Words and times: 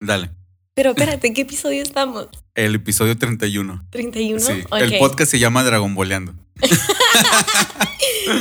Dale. 0.00 0.30
Pero 0.74 0.90
espérate, 0.96 1.26
¿en 1.26 1.34
qué 1.34 1.42
episodio 1.42 1.82
estamos? 1.82 2.28
El 2.54 2.74
episodio 2.74 3.16
31. 3.16 3.84
¿31? 3.90 4.38
Sí. 4.40 4.62
Ok. 4.70 4.80
El 4.80 4.98
podcast 4.98 5.30
se 5.30 5.38
llama 5.38 5.62
Dragon 5.64 5.94
Boleando. 5.94 6.34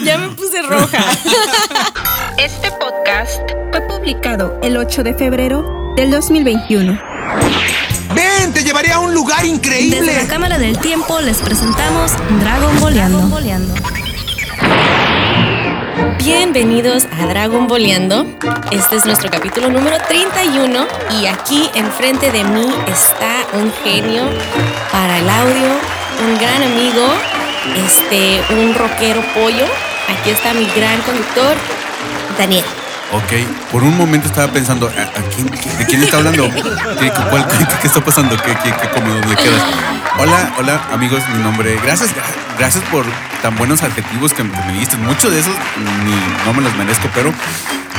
Ya 0.03 0.17
me 0.17 0.29
puse 0.29 0.61
roja. 0.63 0.97
Este 2.39 2.71
podcast 2.71 3.39
fue 3.71 3.81
publicado 3.87 4.59
el 4.63 4.77
8 4.77 5.03
de 5.03 5.13
febrero 5.13 5.93
del 5.95 6.09
2021. 6.09 6.99
Ven, 8.15 8.53
te 8.53 8.63
llevaré 8.63 8.91
a 8.91 8.99
un 8.99 9.13
lugar 9.13 9.41
Desde 9.43 9.49
la 9.51 9.55
increíble. 9.55 10.27
Cámara 10.27 10.57
del 10.57 10.77
Tiempo 10.79 11.21
les 11.21 11.37
presentamos 11.37 12.13
Dragon 12.39 12.79
Boleando. 12.79 13.29
Bienvenidos 16.29 17.05
a 17.21 17.27
Dragon 17.27 17.67
Boleando. 17.67 18.25
Este 18.71 18.95
es 18.95 19.05
nuestro 19.05 19.29
capítulo 19.29 19.69
número 19.69 19.97
31 20.07 20.87
y 21.21 21.27
aquí 21.27 21.69
enfrente 21.75 22.31
de 22.31 22.43
mí 22.43 22.65
está 22.87 23.45
un 23.53 23.71
genio 23.83 24.23
para 24.91 25.19
el 25.19 25.29
audio, 25.29 25.69
un 26.25 26.37
gran 26.39 26.63
amigo, 26.63 27.07
este, 27.85 28.41
un 28.55 28.73
rockero 28.73 29.21
pollo. 29.35 29.65
Aquí 30.19 30.31
está 30.31 30.53
mi 30.55 30.65
gran 30.75 30.99
conductor, 31.03 31.55
Daniel. 32.39 32.65
Ok, 33.11 33.71
por 33.71 33.83
un 33.83 33.95
momento 33.95 34.27
estaba 34.27 34.51
pensando, 34.51 34.87
¿a, 34.87 35.01
a 35.03 35.21
quién, 35.35 35.45
¿de 35.77 35.85
quién 35.85 36.01
está 36.03 36.17
hablando? 36.17 36.49
¿Qué, 36.99 37.11
cuál- 37.29 37.47
qué- 37.47 37.67
qué 37.81 37.87
está 37.87 38.03
pasando? 38.03 38.35
¿Qué, 38.37 38.51
qué, 38.63 38.73
qué 38.73 38.89
cómodo 38.89 39.19
le 39.29 39.35
quedas? 39.35 39.61
Hola, 40.17 40.53
hola 40.57 40.81
amigos, 40.91 41.21
mi 41.35 41.43
nombre. 41.43 41.77
Gracias, 41.83 42.09
gracias 42.57 42.83
por 42.85 43.05
tan 43.41 43.55
buenos 43.57 43.83
adjetivos 43.83 44.33
que, 44.33 44.43
me 44.43 44.73
diste. 44.79 44.97
Muchos 44.97 45.31
de 45.31 45.39
esos 45.39 45.53
ni 46.03 46.45
no 46.45 46.53
me 46.53 46.61
los 46.61 46.75
merezco, 46.75 47.09
pero 47.13 47.33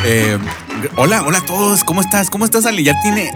eh, 0.04 0.38
hola, 0.96 1.22
hola 1.22 1.38
a 1.38 1.44
todos. 1.44 1.84
¿Cómo 1.84 2.00
estás? 2.00 2.30
¿Cómo 2.30 2.44
estás, 2.44 2.66
Ali? 2.66 2.84
Ya 2.84 2.94
tiene 3.02 3.32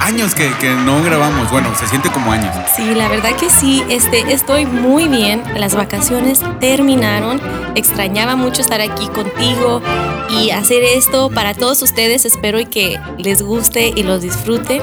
años 0.00 0.34
que, 0.34 0.52
que 0.58 0.70
no 0.70 1.02
grabamos. 1.02 1.50
Bueno, 1.50 1.74
se 1.78 1.86
siente 1.86 2.10
como 2.10 2.32
años. 2.32 2.54
Sí, 2.76 2.94
la 2.94 3.08
verdad 3.08 3.34
que 3.36 3.50
sí, 3.50 3.82
este, 3.88 4.32
estoy 4.32 4.66
muy 4.66 5.08
bien. 5.08 5.42
Las 5.56 5.74
vacaciones 5.74 6.40
terminaron. 6.60 7.40
Extrañaba 7.74 8.36
mucho 8.36 8.60
estar 8.60 8.80
aquí 8.80 9.06
contigo 9.08 9.82
y 10.30 10.50
hacer 10.50 10.82
esto 10.82 11.30
para 11.30 11.54
todos 11.54 11.82
ustedes. 11.82 12.24
Espero 12.24 12.60
y 12.60 12.66
que 12.66 13.00
les 13.18 13.42
guste 13.42 13.92
y 13.94 14.02
los 14.02 14.22
disfruten. 14.22 14.82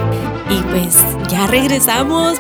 Y 0.50 0.62
pues 0.64 0.98
ya 1.30 1.48
regresamos. 1.48 2.40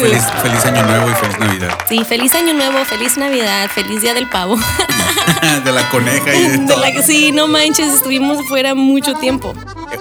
Feliz, 0.00 0.24
feliz 0.42 0.64
año 0.66 0.84
nuevo 0.84 1.10
y 1.10 1.14
feliz 1.14 1.38
Navidad. 1.38 1.78
Sí, 1.88 2.04
feliz 2.04 2.34
año 2.36 2.54
nuevo, 2.54 2.84
feliz 2.84 3.16
Navidad, 3.16 3.68
feliz 3.74 4.02
Día 4.02 4.14
del 4.14 4.28
Pavo. 4.28 4.56
de 5.64 5.72
la 5.72 5.88
coneja 5.90 6.34
y 6.34 6.42
de 6.42 6.58
De 6.58 6.66
todo. 6.66 6.80
la 6.80 6.92
que 6.92 7.02
sí, 7.02 7.32
no 7.32 7.46
manches, 7.48 7.92
estuvimos 7.94 8.46
fuera 8.48 8.74
mucho 8.74 9.14
tiempo. 9.14 9.54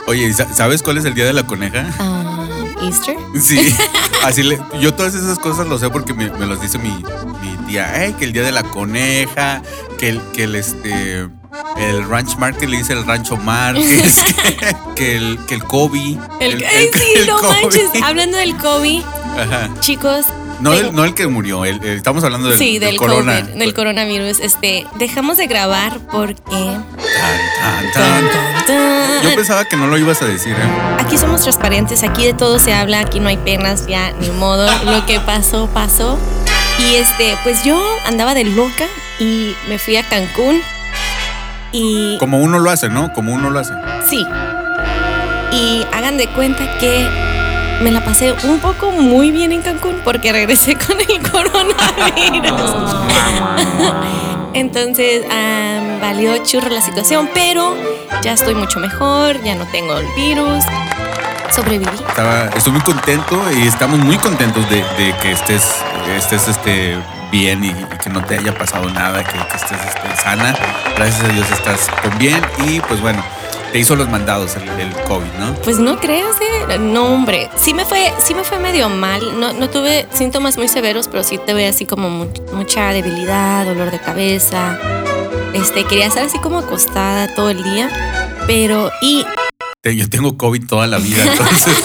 Oye, 0.08 0.32
¿sa- 0.34 0.52
¿sabes 0.54 0.82
cuál 0.84 0.98
es 0.98 1.06
el 1.06 1.14
día 1.14 1.26
de 1.26 1.34
la 1.34 1.44
coneja? 1.46 1.86
Ah, 2.00 2.46
Easter. 2.84 3.16
Sí, 3.40 3.60
así 4.24 4.44
le, 4.44 4.60
yo 4.80 4.94
todas 4.94 5.16
esas 5.16 5.40
cosas 5.40 5.68
lo 5.68 5.78
sé 5.78 5.90
porque 5.90 6.14
me, 6.14 6.30
me 6.32 6.46
los 6.46 6.62
dice 6.62 6.78
mi, 6.78 6.90
mi 7.42 7.58
tía, 7.68 8.04
"Ey, 8.04 8.14
que 8.14 8.26
el 8.26 8.34
día 8.34 8.44
de 8.44 8.52
la 8.52 8.64
coneja, 8.64 9.62
que 9.98 10.10
el, 10.10 10.22
que 10.34 10.44
el 10.44 10.56
este 10.56 11.28
el 11.78 12.10
ranch 12.10 12.36
market 12.38 12.68
le 12.70 12.78
dice 12.78 12.94
el 12.94 13.06
rancho 13.06 13.38
Márquez, 13.38 14.24
que, 14.60 14.76
que 14.96 15.16
el 15.18 15.40
que 15.48 15.56
el 15.56 15.64
Kobe. 15.64 16.18
El, 16.42 16.64
ay, 16.66 16.90
sí, 16.94 17.14
el 17.16 17.28
no 17.28 17.38
Kobe. 17.38 17.62
manches. 17.62 17.90
Hablando 18.04 18.38
del 18.38 18.56
Ajá. 18.56 19.70
chicos. 19.80 20.26
No, 20.60 20.74
el, 20.74 20.94
no 20.96 21.04
el 21.04 21.14
que 21.14 21.28
murió, 21.28 21.66
el- 21.66 21.84
el- 21.84 21.98
estamos 21.98 22.24
hablando 22.24 22.48
del, 22.50 22.58
Sí, 22.58 22.80
del, 22.80 22.96
corona. 22.98 23.42
COVID, 23.42 23.54
del 23.60 23.74
coronavirus. 23.74 24.40
Este, 24.40 24.86
dejamos 24.96 25.38
de 25.38 25.48
grabar 25.48 26.00
porque. 26.12 26.38
Tan, 26.52 27.92
tan, 27.94 28.30
tan. 28.32 28.66
Tan. 28.66 29.22
Yo 29.24 29.36
pensaba 29.36 29.66
que 29.66 29.76
no 29.78 29.88
lo 29.88 29.98
ibas 29.98 30.22
a 30.22 30.26
decir, 30.26 30.54
¿eh? 30.54 30.96
Aquí 31.00 31.18
somos 31.18 31.42
transparentes, 31.42 32.04
aquí 32.04 32.26
de 32.26 32.34
todo 32.34 32.60
se 32.60 32.74
habla, 32.74 33.00
aquí 33.02 33.20
no 33.20 33.28
hay 33.30 33.38
penas, 33.38 33.88
ya 33.88 34.12
ni 34.20 34.30
modo. 34.30 34.68
Lo 34.86 35.06
que 35.06 35.20
pasó, 35.20 35.68
pasó. 35.74 36.18
Y 36.80 36.96
este, 36.96 37.38
pues 37.44 37.64
yo 37.64 37.82
andaba 38.06 38.34
de 38.34 38.44
loca 38.46 38.86
y 39.20 39.56
me 39.70 39.78
fui 39.80 39.96
a 39.98 40.04
Cancún. 40.04 40.62
Y 41.72 42.18
Como 42.20 42.38
uno 42.40 42.60
lo 42.60 42.70
hace, 42.70 42.90
¿no? 42.90 43.12
Como 43.14 43.34
uno 43.34 43.50
lo 43.50 43.60
hace. 43.60 43.74
sí. 44.10 44.26
Y 45.52 45.86
hagan 45.94 46.18
de 46.18 46.28
cuenta 46.28 46.78
que 46.80 47.08
me 47.82 47.92
la 47.92 48.04
pasé 48.04 48.34
un 48.44 48.60
poco 48.60 48.92
muy 48.92 49.32
bien 49.32 49.52
en 49.52 49.62
Cancún 49.62 50.02
porque 50.04 50.32
regresé 50.32 50.76
con 50.88 50.98
el 51.00 51.22
coronavirus. 51.30 52.96
Entonces, 54.54 55.26
am, 55.30 56.00
valió 56.00 56.38
churro 56.44 56.70
la 56.70 56.82
situación, 56.82 57.30
pero 57.34 57.76
ya 58.22 58.34
estoy 58.34 58.56
mucho 58.56 58.80
mejor, 58.80 59.42
ya 59.44 59.56
no 59.56 59.66
tengo 59.68 59.98
el 59.98 60.08
virus. 60.16 60.64
Sobreviví. 61.52 61.90
Estaba, 62.08 62.50
estoy 62.56 62.74
muy 62.74 62.82
contento 62.82 63.42
y 63.58 63.68
estamos 63.68 64.00
muy 64.00 64.18
contentos 64.18 64.70
de, 64.70 64.78
de 64.98 65.16
que 65.22 65.32
estés, 65.32 65.76
estés 66.18 66.48
este, 66.48 66.98
bien 67.32 67.64
y, 67.64 67.70
y 67.70 67.98
que 68.02 68.10
no 68.10 68.24
te 68.24 68.38
haya 68.38 68.58
pasado 68.58 68.90
nada, 68.90 69.24
que, 69.24 69.38
que 69.38 69.56
estés 69.56 69.78
este, 69.86 70.22
sana. 70.22 70.56
Gracias 70.96 71.24
a 71.24 71.28
Dios 71.30 71.50
estás 71.52 71.90
con 72.02 72.18
bien 72.18 72.42
y 72.66 72.80
pues 72.82 73.02
bueno, 73.02 73.24
te 73.76 73.80
hizo 73.80 73.98
los 73.98 74.08
mandados 74.08 74.56
el, 74.56 74.70
el 74.80 74.94
COVID, 75.04 75.28
¿no? 75.38 75.54
Pues 75.56 75.80
no 75.80 76.00
creas, 76.00 76.38
eh. 76.70 76.78
No, 76.80 77.08
hombre. 77.14 77.50
Sí 77.58 77.74
me 77.74 77.84
fue, 77.84 78.10
sí 78.20 78.34
me 78.34 78.46
fue 78.46 78.58
medio 78.58 78.88
mal. 78.88 79.38
No, 79.38 79.52
no 79.52 79.70
tuve 79.70 80.08
síntomas 80.14 80.56
muy 80.58 80.70
severos, 80.70 81.10
pero 81.10 81.26
sí 81.26 81.38
tuve 81.46 81.68
así 81.68 81.86
como 81.86 82.10
mu- 82.10 82.30
mucha 82.54 82.94
debilidad, 82.94 83.66
dolor 83.66 83.92
de 83.92 84.00
cabeza. 84.00 84.80
Este, 85.52 85.84
quería 85.84 86.06
estar 86.06 86.24
así 86.24 86.40
como 86.40 86.60
acostada 86.60 87.28
todo 87.36 87.50
el 87.50 87.62
día. 87.66 87.90
Pero, 88.48 88.92
y 89.02 89.26
Yo 89.84 90.10
tengo 90.10 90.38
COVID 90.38 90.68
toda 90.70 90.88
la 90.88 90.98
vida, 90.98 91.26
entonces 91.30 91.76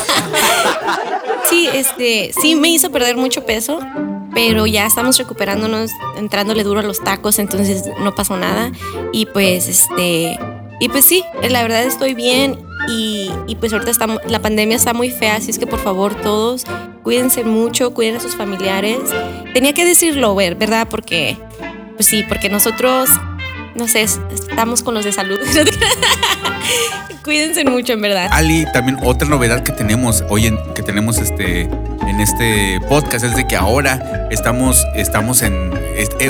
sí, 1.51 1.69
este, 1.75 2.33
sí 2.41 2.55
me 2.55 2.69
hizo 2.69 2.93
perder 2.93 3.17
mucho 3.17 3.45
peso. 3.45 3.81
Pero 4.33 4.65
ya 4.65 4.87
estamos 4.87 5.19
recuperándonos, 5.19 5.91
entrándole 6.17 6.63
duro 6.63 6.79
a 6.79 6.83
los 6.85 7.03
tacos, 7.03 7.41
entonces 7.41 7.83
no 7.99 8.15
pasó 8.15 8.37
nada. 8.37 8.71
Y 9.13 9.27
pues, 9.27 9.67
este, 9.67 10.39
y 10.81 10.89
pues 10.89 11.05
sí, 11.05 11.23
la 11.49 11.63
verdad 11.63 11.85
estoy 11.85 12.15
bien. 12.15 12.59
Y, 12.89 13.31
y 13.47 13.57
pues 13.57 13.73
ahorita 13.75 13.91
está, 13.91 14.07
la 14.27 14.41
pandemia 14.41 14.75
está 14.75 14.95
muy 14.95 15.11
fea, 15.11 15.37
así 15.37 15.51
es 15.51 15.59
que 15.59 15.67
por 15.67 15.79
favor 15.81 16.15
todos 16.15 16.65
cuídense 17.05 17.45
mucho, 17.45 17.93
cuiden 17.93 18.17
a 18.17 18.21
sus 18.21 18.35
familiares. 18.35 18.99
Tenía 19.53 19.75
que 19.75 19.85
decirlo, 19.85 20.35
ver, 20.35 20.55
¿verdad? 20.57 20.89
Porque, 20.91 21.37
pues 21.97 22.07
sí, 22.07 22.25
porque 22.27 22.49
nosotros, 22.49 23.11
no 23.75 23.87
sé, 23.87 24.03
es- 24.03 24.19
estamos 24.33 24.83
con 24.83 24.95
los 24.95 25.05
de 25.05 25.13
salud. 25.13 25.39
cuídense 27.25 27.65
mucho, 27.65 27.93
en 27.93 28.01
verdad. 28.03 28.29
Ali, 28.33 28.65
también 28.73 28.99
otra 29.03 29.29
novedad 29.29 29.63
que 29.63 29.73
tenemos 29.73 30.25
hoy 30.29 30.47
en, 30.47 30.59
que 30.75 30.83
tenemos 30.83 31.19
este 31.19 31.63
en 32.07 32.21
este 32.21 32.81
podcast 32.89 33.25
es 33.25 33.37
de 33.37 33.47
que 33.47 33.57
ahora 33.57 34.27
estamos 34.31 34.85
estamos 34.97 35.43
en 35.43 35.53
eh, 35.55 35.70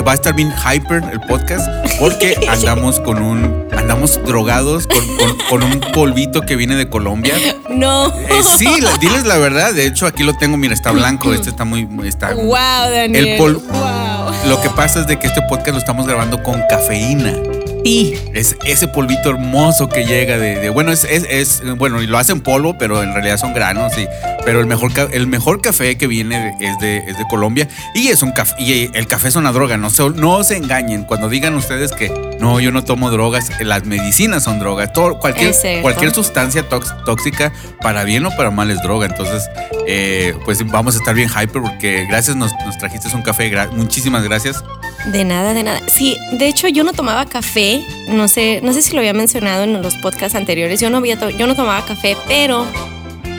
va 0.05 0.11
a 0.11 0.15
estar 0.15 0.33
bien 0.33 0.51
hyper 0.51 1.03
el 1.11 1.19
podcast 1.21 1.67
porque 1.99 2.35
andamos 2.49 2.99
con 2.99 3.21
un 3.21 3.67
andamos 3.77 4.19
drogados 4.25 4.87
con, 4.87 5.17
con- 5.17 5.37
con 5.49 5.63
un 5.63 5.79
polvito 5.93 6.41
que 6.41 6.55
viene 6.55 6.75
de 6.75 6.89
Colombia. 6.89 7.33
No. 7.69 8.07
Eh, 8.07 8.41
sí, 8.57 8.81
la- 8.81 8.97
diles 8.97 9.25
la 9.25 9.37
verdad. 9.37 9.73
De 9.73 9.85
hecho 9.85 10.05
aquí 10.07 10.23
lo 10.23 10.33
tengo, 10.35 10.57
mira, 10.57 10.73
está 10.73 10.91
blanco. 10.91 11.33
Este 11.33 11.49
está 11.49 11.65
muy 11.65 11.87
está. 12.07 12.33
Wow, 12.33 12.91
Daniel. 12.91 13.27
El 13.27 13.37
pol- 13.37 13.61
Wow. 13.71 14.49
Lo 14.49 14.61
que 14.61 14.69
pasa 14.69 15.01
es 15.01 15.07
de 15.07 15.19
que 15.19 15.27
este 15.27 15.41
podcast 15.43 15.71
lo 15.73 15.77
estamos 15.77 16.07
grabando 16.07 16.41
con 16.43 16.61
cafeína. 16.69 17.33
Sí. 17.83 18.15
Es 18.33 18.55
ese 18.65 18.87
polvito 18.87 19.29
hermoso 19.31 19.89
que 19.89 20.05
llega 20.05 20.37
de, 20.37 20.59
de- 20.59 20.69
bueno, 20.69 20.91
es, 20.91 21.03
es, 21.03 21.25
es- 21.29 21.61
bueno, 21.77 22.01
y 22.01 22.07
lo 22.07 22.17
hacen 22.17 22.41
polvo, 22.41 22.77
pero 22.77 23.01
en 23.03 23.13
realidad 23.13 23.37
son 23.37 23.53
granos, 23.53 23.93
sí. 23.93 24.05
Pero 24.45 24.59
el 24.59 24.65
mejor, 24.65 24.91
el 25.13 25.27
mejor 25.27 25.61
café 25.61 25.97
que 25.97 26.07
viene 26.07 26.55
es 26.59 26.77
de, 26.79 26.97
es 27.07 27.17
de 27.17 27.25
Colombia 27.29 27.67
y 27.93 28.07
es 28.07 28.21
un 28.23 28.31
café, 28.31 28.55
y 28.59 28.89
el 28.93 29.07
café 29.07 29.27
es 29.27 29.35
una 29.35 29.51
droga, 29.51 29.77
no 29.77 29.89
se, 29.89 30.09
no 30.11 30.43
se 30.43 30.57
engañen. 30.57 31.03
Cuando 31.03 31.29
digan 31.29 31.53
ustedes 31.55 31.91
que 31.91 32.09
no, 32.39 32.59
yo 32.59 32.71
no 32.71 32.83
tomo 32.83 33.11
drogas, 33.11 33.51
las 33.61 33.85
medicinas 33.85 34.43
son 34.43 34.59
drogas, 34.59 34.93
todo, 34.93 35.19
cualquier, 35.19 35.49
cualquier 35.81 36.11
sustancia 36.13 36.67
tóxica, 37.05 37.51
para 37.81 38.03
bien 38.03 38.25
o 38.25 38.31
para 38.35 38.49
mal 38.51 38.71
es 38.71 38.81
droga. 38.81 39.05
Entonces, 39.05 39.47
eh, 39.87 40.33
pues 40.45 40.65
vamos 40.67 40.95
a 40.95 40.99
estar 40.99 41.13
bien 41.13 41.29
hyper 41.29 41.61
porque 41.61 42.05
gracias 42.07 42.35
nos, 42.35 42.51
nos 42.65 42.77
trajiste 42.79 43.07
un 43.15 43.21
café, 43.21 43.51
gra- 43.51 43.71
muchísimas 43.71 44.23
gracias. 44.23 44.63
De 45.05 45.23
nada, 45.23 45.53
de 45.53 45.63
nada. 45.63 45.81
Sí, 45.87 46.17
de 46.33 46.47
hecho 46.47 46.67
yo 46.67 46.83
no 46.83 46.93
tomaba 46.93 47.25
café. 47.25 47.70
No 48.07 48.27
sé, 48.27 48.59
no 48.63 48.73
sé 48.73 48.81
si 48.81 48.93
lo 48.93 48.99
había 48.99 49.13
mencionado 49.13 49.63
en 49.63 49.81
los 49.81 49.95
podcasts 49.97 50.35
anteriores. 50.35 50.79
Yo 50.79 50.89
no 50.89 50.97
había 50.97 51.17
yo 51.37 51.47
no 51.47 51.55
tomaba 51.55 51.83
café, 51.85 52.15
pero 52.27 52.65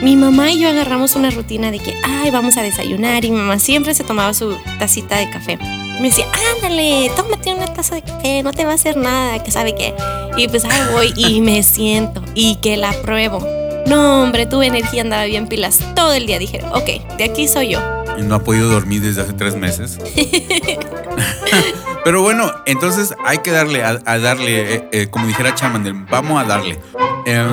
mi 0.01 0.15
mamá 0.17 0.51
y 0.51 0.59
yo 0.59 0.69
agarramos 0.69 1.15
una 1.15 1.29
rutina 1.29 1.71
de 1.71 1.79
que, 1.79 1.95
ay, 2.03 2.29
vamos 2.29 2.57
a 2.57 2.61
desayunar 2.61 3.23
y 3.23 3.31
mi 3.31 3.37
mamá 3.37 3.57
siempre 3.59 3.93
se 3.93 4.03
tomaba 4.03 4.33
su 4.33 4.57
tacita 4.77 5.17
de 5.17 5.29
café. 5.29 5.57
Me 6.01 6.09
decía, 6.09 6.25
ándale, 6.55 7.09
tómate 7.15 7.53
una 7.53 7.67
taza 7.73 7.95
de 7.95 8.01
café, 8.01 8.43
no 8.43 8.51
te 8.51 8.65
va 8.65 8.71
a 8.71 8.75
hacer 8.75 8.97
nada, 8.97 9.41
que 9.43 9.51
sabe 9.51 9.75
qué. 9.75 9.93
Y 10.35 10.47
pues 10.47 10.65
ahí 10.65 10.81
voy 10.91 11.13
y 11.15 11.39
me 11.41 11.63
siento 11.63 12.21
y 12.35 12.55
que 12.57 12.75
la 12.77 12.91
pruebo. 12.91 13.47
No, 13.85 14.23
hombre, 14.23 14.45
tuve 14.45 14.67
energía, 14.67 15.01
andaba 15.01 15.25
bien 15.25 15.47
pilas 15.47 15.79
todo 15.95 16.13
el 16.13 16.25
día. 16.25 16.39
Dije, 16.39 16.61
ok, 16.73 17.17
de 17.17 17.23
aquí 17.23 17.47
soy 17.47 17.69
yo. 17.69 17.79
y 18.17 18.23
no 18.23 18.35
ha 18.35 18.43
podido 18.43 18.69
dormir 18.69 19.01
desde 19.01 19.21
hace 19.21 19.33
tres 19.33 19.55
meses. 19.55 19.99
Pero 22.03 22.21
bueno, 22.21 22.51
entonces 22.65 23.15
hay 23.25 23.37
que 23.37 23.51
darle, 23.51 23.81
a, 23.81 23.97
darle, 24.19 24.75
eh, 24.75 24.89
eh, 24.91 25.07
como 25.09 25.25
dijera 25.25 25.55
Chamander, 25.55 25.93
vamos 26.09 26.41
a 26.41 26.45
darle. 26.45 26.79
Eh, 27.25 27.47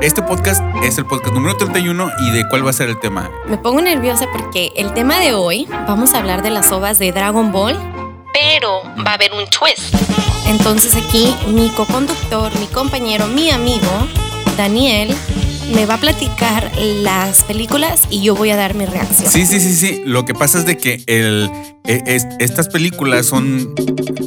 este 0.00 0.20
podcast 0.20 0.62
es 0.82 0.98
el 0.98 1.06
podcast 1.06 1.32
número 1.32 1.56
31 1.56 2.10
y 2.18 2.30
de 2.32 2.48
cuál 2.48 2.66
va 2.66 2.70
a 2.70 2.72
ser 2.72 2.88
el 2.88 2.98
tema. 2.98 3.30
Me 3.46 3.56
pongo 3.56 3.80
nerviosa 3.80 4.26
porque 4.32 4.72
el 4.74 4.92
tema 4.94 5.20
de 5.20 5.32
hoy 5.32 5.68
vamos 5.86 6.12
a 6.14 6.18
hablar 6.18 6.42
de 6.42 6.50
las 6.50 6.72
ovas 6.72 6.98
de 6.98 7.12
Dragon 7.12 7.52
Ball, 7.52 7.78
pero 8.32 8.82
va 9.06 9.12
a 9.12 9.14
haber 9.14 9.32
un 9.32 9.46
twist. 9.46 9.94
Entonces 10.48 10.96
aquí 10.96 11.34
mi 11.46 11.70
co-conductor, 11.70 12.50
mi 12.58 12.66
compañero, 12.66 13.28
mi 13.28 13.50
amigo, 13.50 14.08
Daniel, 14.56 15.14
me 15.72 15.86
va 15.86 15.94
a 15.94 15.98
platicar 16.00 16.70
las 16.78 17.42
películas 17.44 18.02
y 18.10 18.22
yo 18.22 18.34
voy 18.34 18.50
a 18.50 18.56
dar 18.56 18.74
mi 18.74 18.84
reacción. 18.86 19.30
Sí, 19.30 19.46
sí, 19.46 19.60
sí, 19.60 19.74
sí. 19.74 20.02
Lo 20.04 20.24
que 20.24 20.34
pasa 20.34 20.58
es 20.58 20.66
de 20.66 20.76
que 20.76 21.02
el, 21.06 21.50
eh, 21.84 22.02
es- 22.06 22.26
estas 22.38 22.68
películas 22.68 23.26
son... 23.26 23.74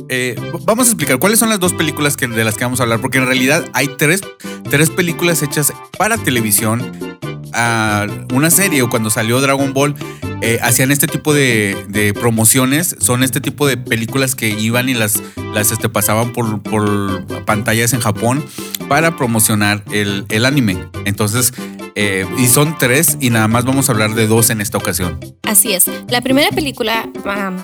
eh, 0.09 0.35
vamos 0.63 0.87
a 0.87 0.91
explicar 0.91 1.19
cuáles 1.19 1.39
son 1.39 1.49
las 1.49 1.59
dos 1.59 1.73
películas 1.73 2.17
que, 2.17 2.27
de 2.27 2.43
las 2.43 2.55
que 2.55 2.63
vamos 2.63 2.79
a 2.79 2.83
hablar, 2.83 2.99
porque 3.01 3.17
en 3.19 3.25
realidad 3.27 3.65
hay 3.73 3.87
tres, 3.97 4.21
tres 4.69 4.89
películas 4.89 5.41
hechas 5.43 5.73
para 5.97 6.17
televisión. 6.17 7.17
Ah, 7.59 8.05
una 8.33 8.51
serie 8.51 8.83
o 8.83 8.89
cuando 8.89 9.09
salió 9.09 9.41
Dragon 9.41 9.73
Ball 9.73 9.95
eh, 10.41 10.59
hacían 10.61 10.91
este 10.91 11.07
tipo 11.07 11.33
de, 11.33 12.13
promociones, 12.19 12.95
son 12.99 13.23
este 13.23 13.41
tipo 13.41 13.65
de 13.65 13.77
películas 13.77 14.35
que 14.35 14.49
iban 14.49 14.89
y 14.89 14.93
las, 14.93 15.23
las 15.55 15.71
este, 15.71 15.89
pasaban 15.89 16.33
por, 16.33 16.61
por 16.61 17.25
pantallas 17.45 17.93
en 17.93 17.99
Japón 17.99 18.45
para 18.87 19.15
promocionar 19.15 19.83
el, 19.91 20.25
el 20.29 20.45
anime. 20.45 20.77
Entonces, 21.05 21.51
eh, 21.95 22.27
y 22.37 22.45
son 22.45 22.77
tres 22.77 23.17
y 23.19 23.31
nada 23.31 23.47
más 23.47 23.65
vamos 23.65 23.89
a 23.89 23.93
hablar 23.93 24.13
de 24.13 24.27
dos 24.27 24.51
en 24.51 24.61
esta 24.61 24.77
ocasión. 24.77 25.19
Así 25.41 25.73
es. 25.73 25.89
La 26.09 26.21
primera 26.21 26.51
película 26.51 27.09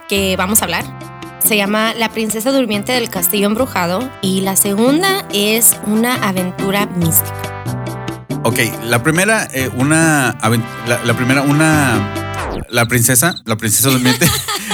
que 0.10 0.36
vamos 0.38 0.62
a 0.62 0.66
hablar 0.66 0.86
se 1.38 1.56
llama 1.56 1.94
La 1.94 2.10
princesa 2.10 2.52
durmiente 2.52 2.94
del 2.94 3.12
castillo 3.12 3.46
embrujado 3.46 4.10
y 4.24 4.42
la 4.42 4.56
segunda 4.56 5.28
es 5.32 5.78
una 5.86 6.16
aventura 6.28 6.88
mística. 6.88 7.53
Ok, 8.44 8.60
la 8.84 9.02
primera, 9.04 9.48
eh, 9.54 9.70
una, 9.76 10.38
la, 10.88 11.02
la 11.06 11.14
primera, 11.16 11.42
una, 11.44 12.14
la 12.70 12.86
princesa, 12.88 13.36
la 13.46 13.56
princesa 13.56 13.90
durmiente. 13.92 14.28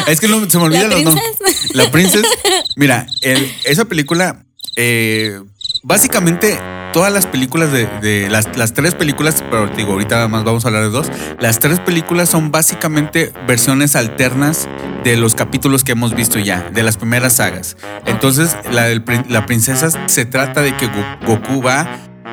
es 0.08 0.20
que 0.20 0.28
no, 0.28 0.50
se 0.50 0.58
me 0.58 0.64
olvidan 0.66 0.90
¿La 0.90 0.96
los 0.96 1.04
nombres. 1.04 1.26
La 1.74 1.92
princesa. 1.92 2.28
Mira, 2.76 3.06
el- 3.22 3.52
esa 3.66 3.86
película, 3.86 4.44
eh, 4.76 5.40
básicamente 5.84 6.60
todas 6.94 7.14
las 7.14 7.28
películas 7.28 7.72
de, 7.72 7.86
de 8.02 8.28
las, 8.30 8.58
las 8.58 8.74
tres 8.74 8.96
películas, 8.96 9.44
pero 9.52 9.70
te 9.70 9.78
digo, 9.78 9.92
ahorita 9.94 10.16
nada 10.16 10.28
más 10.28 10.44
vamos 10.44 10.66
a 10.66 10.70
hablar 10.70 10.82
de 10.84 10.90
dos. 10.90 11.12
Las 11.40 11.60
tres 11.60 11.80
películas 11.80 12.30
son 12.30 12.50
básicamente 12.50 13.32
versiones 13.48 13.96
alternas 13.96 14.68
de 15.04 15.16
los 15.16 15.36
capítulos 15.36 15.84
que 15.84 15.92
hemos 15.92 16.16
visto 16.16 16.40
ya, 16.40 16.68
de 16.74 16.82
las 16.82 16.98
primeras 16.98 17.34
sagas. 17.34 17.78
Entonces, 18.08 18.58
la, 18.72 18.88
la 19.30 19.46
princesa 19.46 19.92
se 20.08 20.26
trata 20.26 20.62
de 20.64 20.76
que 20.76 20.88
Go- 20.88 21.18
Goku 21.28 21.62
va. 21.62 21.88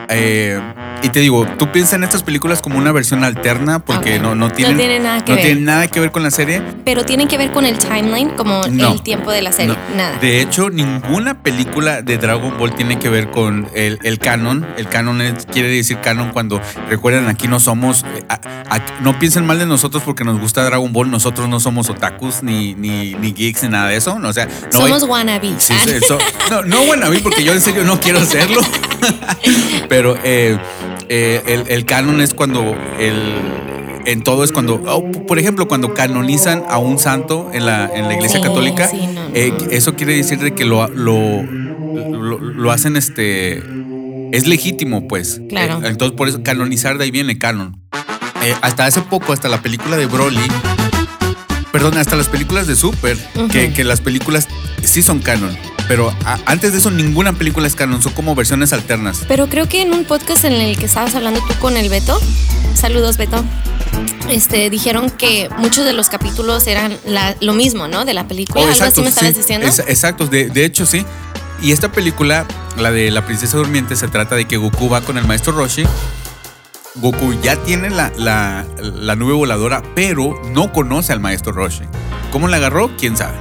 Eh, 0.09 0.61
y 1.03 1.09
te 1.11 1.21
digo, 1.21 1.47
tú 1.59 1.71
piensas 1.73 1.95
en 1.95 2.05
estas 2.05 2.23
películas 2.23 2.61
como 2.63 2.79
una 2.79 2.93
versión 2.93 3.23
alterna 3.25 3.79
porque 3.81 4.19
no, 4.19 4.35
no, 4.35 4.47
No 4.49 4.51
tienen, 4.53 4.77
tiene 4.77 4.99
nada 4.99 5.25
que 5.25 5.31
no 5.33 5.37
ver. 5.37 5.45
tienen 5.45 5.65
nada 5.65 5.87
que 5.89 6.01
ver 6.01 6.11
con 6.11 6.23
la 6.23 6.31
serie. 6.31 6.63
Pero 6.85 7.05
tienen 7.05 7.29
que 7.29 7.37
ver 7.39 7.53
con 7.53 7.65
el 7.67 7.79
timeline, 7.79 8.31
como 8.31 8.67
No. 8.69 8.93
el 8.93 9.03
tiempo 9.03 9.31
de 9.31 9.43
la 9.43 9.53
serie. 9.53 9.77
Nada. 9.97 10.19
De 10.19 10.41
hecho, 10.41 10.71
ninguna 10.71 11.43
película 11.43 12.03
de 12.03 12.19
Dragon 12.19 12.57
Ball 12.59 12.75
tiene 12.75 12.99
que 12.99 13.09
ver 13.09 13.31
con 13.31 13.69
el, 13.75 13.99
el 14.03 14.19
canon. 14.19 14.67
El 14.77 14.89
canon 14.89 15.21
es- 15.21 15.47
quiere 15.47 15.69
decir 15.69 15.99
canon 16.01 16.31
cuando 16.33 16.61
recuerden 16.89 17.29
aquí 17.29 17.47
no 17.49 17.61
somos, 17.61 18.05
eh, 18.17 18.25
a- 18.29 18.41
a- 18.75 18.81
no 19.03 19.19
piensen 19.19 19.47
mal 19.47 19.59
de 19.59 19.67
nosotros 19.67 20.03
porque 20.05 20.25
nos 20.25 20.41
gusta 20.41 20.65
Dragon 20.65 20.93
Ball. 20.93 21.11
Nosotros 21.11 21.49
no 21.49 21.61
somos 21.61 21.91
otakus 21.91 22.43
ni, 22.43 22.75
ni, 22.75 23.15
ni 23.15 23.33
geeks 23.33 23.63
ni 23.65 23.69
nada 23.69 23.89
de 23.89 23.97
eso. 23.97 24.19
O 24.23 24.33
sea, 24.33 24.47
no 24.47 24.81
hay- 24.81 24.93
Somos 24.93 25.03
wannabe. 25.05 25.53
Sí, 25.59 25.75
no, 26.51 26.63
no 26.63 26.83
wannabe 26.83 27.19
porque 27.21 27.45
yo 27.45 27.53
en 27.53 27.61
serio 27.61 27.85
no 27.85 28.01
quiero 28.01 28.19
hacerlo. 28.21 28.61
Pero 29.89 30.17
eh, 30.25 30.59
eh, 31.09 31.43
el, 31.47 31.65
el 31.69 31.85
canon 31.85 32.21
es 32.21 32.35
cuando 32.35 32.77
el 32.99 33.35
en 34.07 34.23
todo 34.23 34.45
es 34.45 34.53
cuando, 34.53 34.81
oh, 34.87 35.11
por 35.27 35.39
ejemplo, 35.41 35.67
cuando 35.67 35.93
canonizan 35.93 36.63
a 36.69 36.79
un 36.79 36.99
santo 37.01 37.51
en 37.53 37.67
la, 37.67 37.91
en 37.93 38.07
la 38.07 38.15
iglesia 38.15 38.39
Sí, 38.41 38.47
católica, 38.47 38.87
sí, 38.89 38.99
no, 39.05 39.29
no. 39.29 39.35
eh, 39.35 39.53
eso 39.73 39.97
quiere 39.97 40.15
decir 40.15 40.39
de 40.39 40.55
que 40.55 40.65
lo, 40.65 40.87
lo, 40.89 41.43
lo, 41.43 42.39
lo 42.39 42.71
hacen 42.71 42.97
este. 42.97 43.63
Es 44.33 44.47
legítimo, 44.47 45.09
pues. 45.09 45.41
Claro. 45.49 45.81
Eh, 45.83 45.89
entonces, 45.89 46.17
por 46.17 46.29
eso, 46.29 46.43
canonizar 46.45 46.99
de 46.99 47.05
ahí 47.05 47.11
viene 47.11 47.37
canon. 47.39 47.81
Eh, 48.45 48.55
hasta 48.63 48.87
hace 48.87 49.01
poco, 49.03 49.33
hasta 49.33 49.49
la 49.49 49.61
película 49.61 49.97
de 49.97 50.07
Broly. 50.07 50.39
Perdón, 51.73 51.99
hasta 51.99 52.15
las 52.17 52.29
películas 52.29 52.67
de 52.69 52.77
Super, 52.77 53.19
que, 53.51 53.73
que 53.73 53.83
las 53.85 54.01
películas 54.01 54.47
sí 54.85 55.03
son 55.03 55.19
canon. 55.19 55.51
Pero 55.89 56.13
antes 56.47 56.73
de 56.73 56.79
eso, 56.79 56.91
ninguna 56.91 57.33
película 57.35 57.67
es 57.67 57.75
canon, 57.77 58.03
son 58.03 58.13
como 58.13 58.35
versiones 58.35 58.73
alternas. 58.73 59.23
Pero 59.29 59.49
creo 59.49 59.69
que 59.69 59.83
en 59.83 59.93
un 59.93 60.05
podcast 60.05 60.45
en 60.45 60.55
el 60.55 60.77
que 60.77 60.87
estabas 60.87 61.15
hablando 61.15 61.41
tú 61.47 61.55
con 61.61 61.77
el 61.77 61.89
Beto, 61.89 62.19
saludos 62.75 63.17
Beto, 63.17 63.45
este, 64.29 64.69
dijeron 64.71 65.11
que 65.11 65.49
muchos 65.59 65.85
de 65.85 65.93
los 65.93 66.09
capítulos 66.09 66.67
eran 66.67 66.97
la- 67.07 67.37
lo 67.41 67.53
mismo, 67.53 67.87
¿no? 67.87 68.05
De 68.05 68.15
la 68.15 68.27
película. 68.27 68.65
Oh, 68.65 68.69
Algo 68.69 68.85
así 68.85 69.01
me 69.01 69.09
estabas 69.11 69.35
sí, 69.35 69.39
diciendo. 69.41 69.67
es- 69.67 69.79
exacto, 69.79 70.27
de, 70.27 70.49
de 70.49 70.65
hecho 70.65 70.87
sí. 70.87 71.05
Y 71.63 71.71
esta 71.73 71.91
película, 71.93 72.45
la 72.77 72.91
de 72.91 73.11
la 73.13 73.25
princesa 73.25 73.57
durmiente, 73.57 73.95
se 73.97 74.09
trata 74.09 74.35
de 74.35 74.47
que 74.47 74.57
Goku 74.57 74.89
va 74.89 75.01
con 75.03 75.17
el 75.19 75.25
maestro 75.25 75.53
Roshi. 75.53 75.85
Goku 76.97 77.35
ya 77.43 77.57
tiene 77.57 77.91
la, 77.91 78.11
la- 78.17 78.65
la 78.81 79.15
nube 79.17 79.35
voladora, 79.35 79.83
pero 79.95 80.41
no 80.53 80.73
conoce 80.73 81.13
al 81.13 81.21
maestro 81.21 81.53
Roshi. 81.53 81.85
¿Cómo 82.33 82.49
la 82.49 82.57
agarró? 82.57 82.91
¿Quién 82.99 83.17
sabe? 83.17 83.35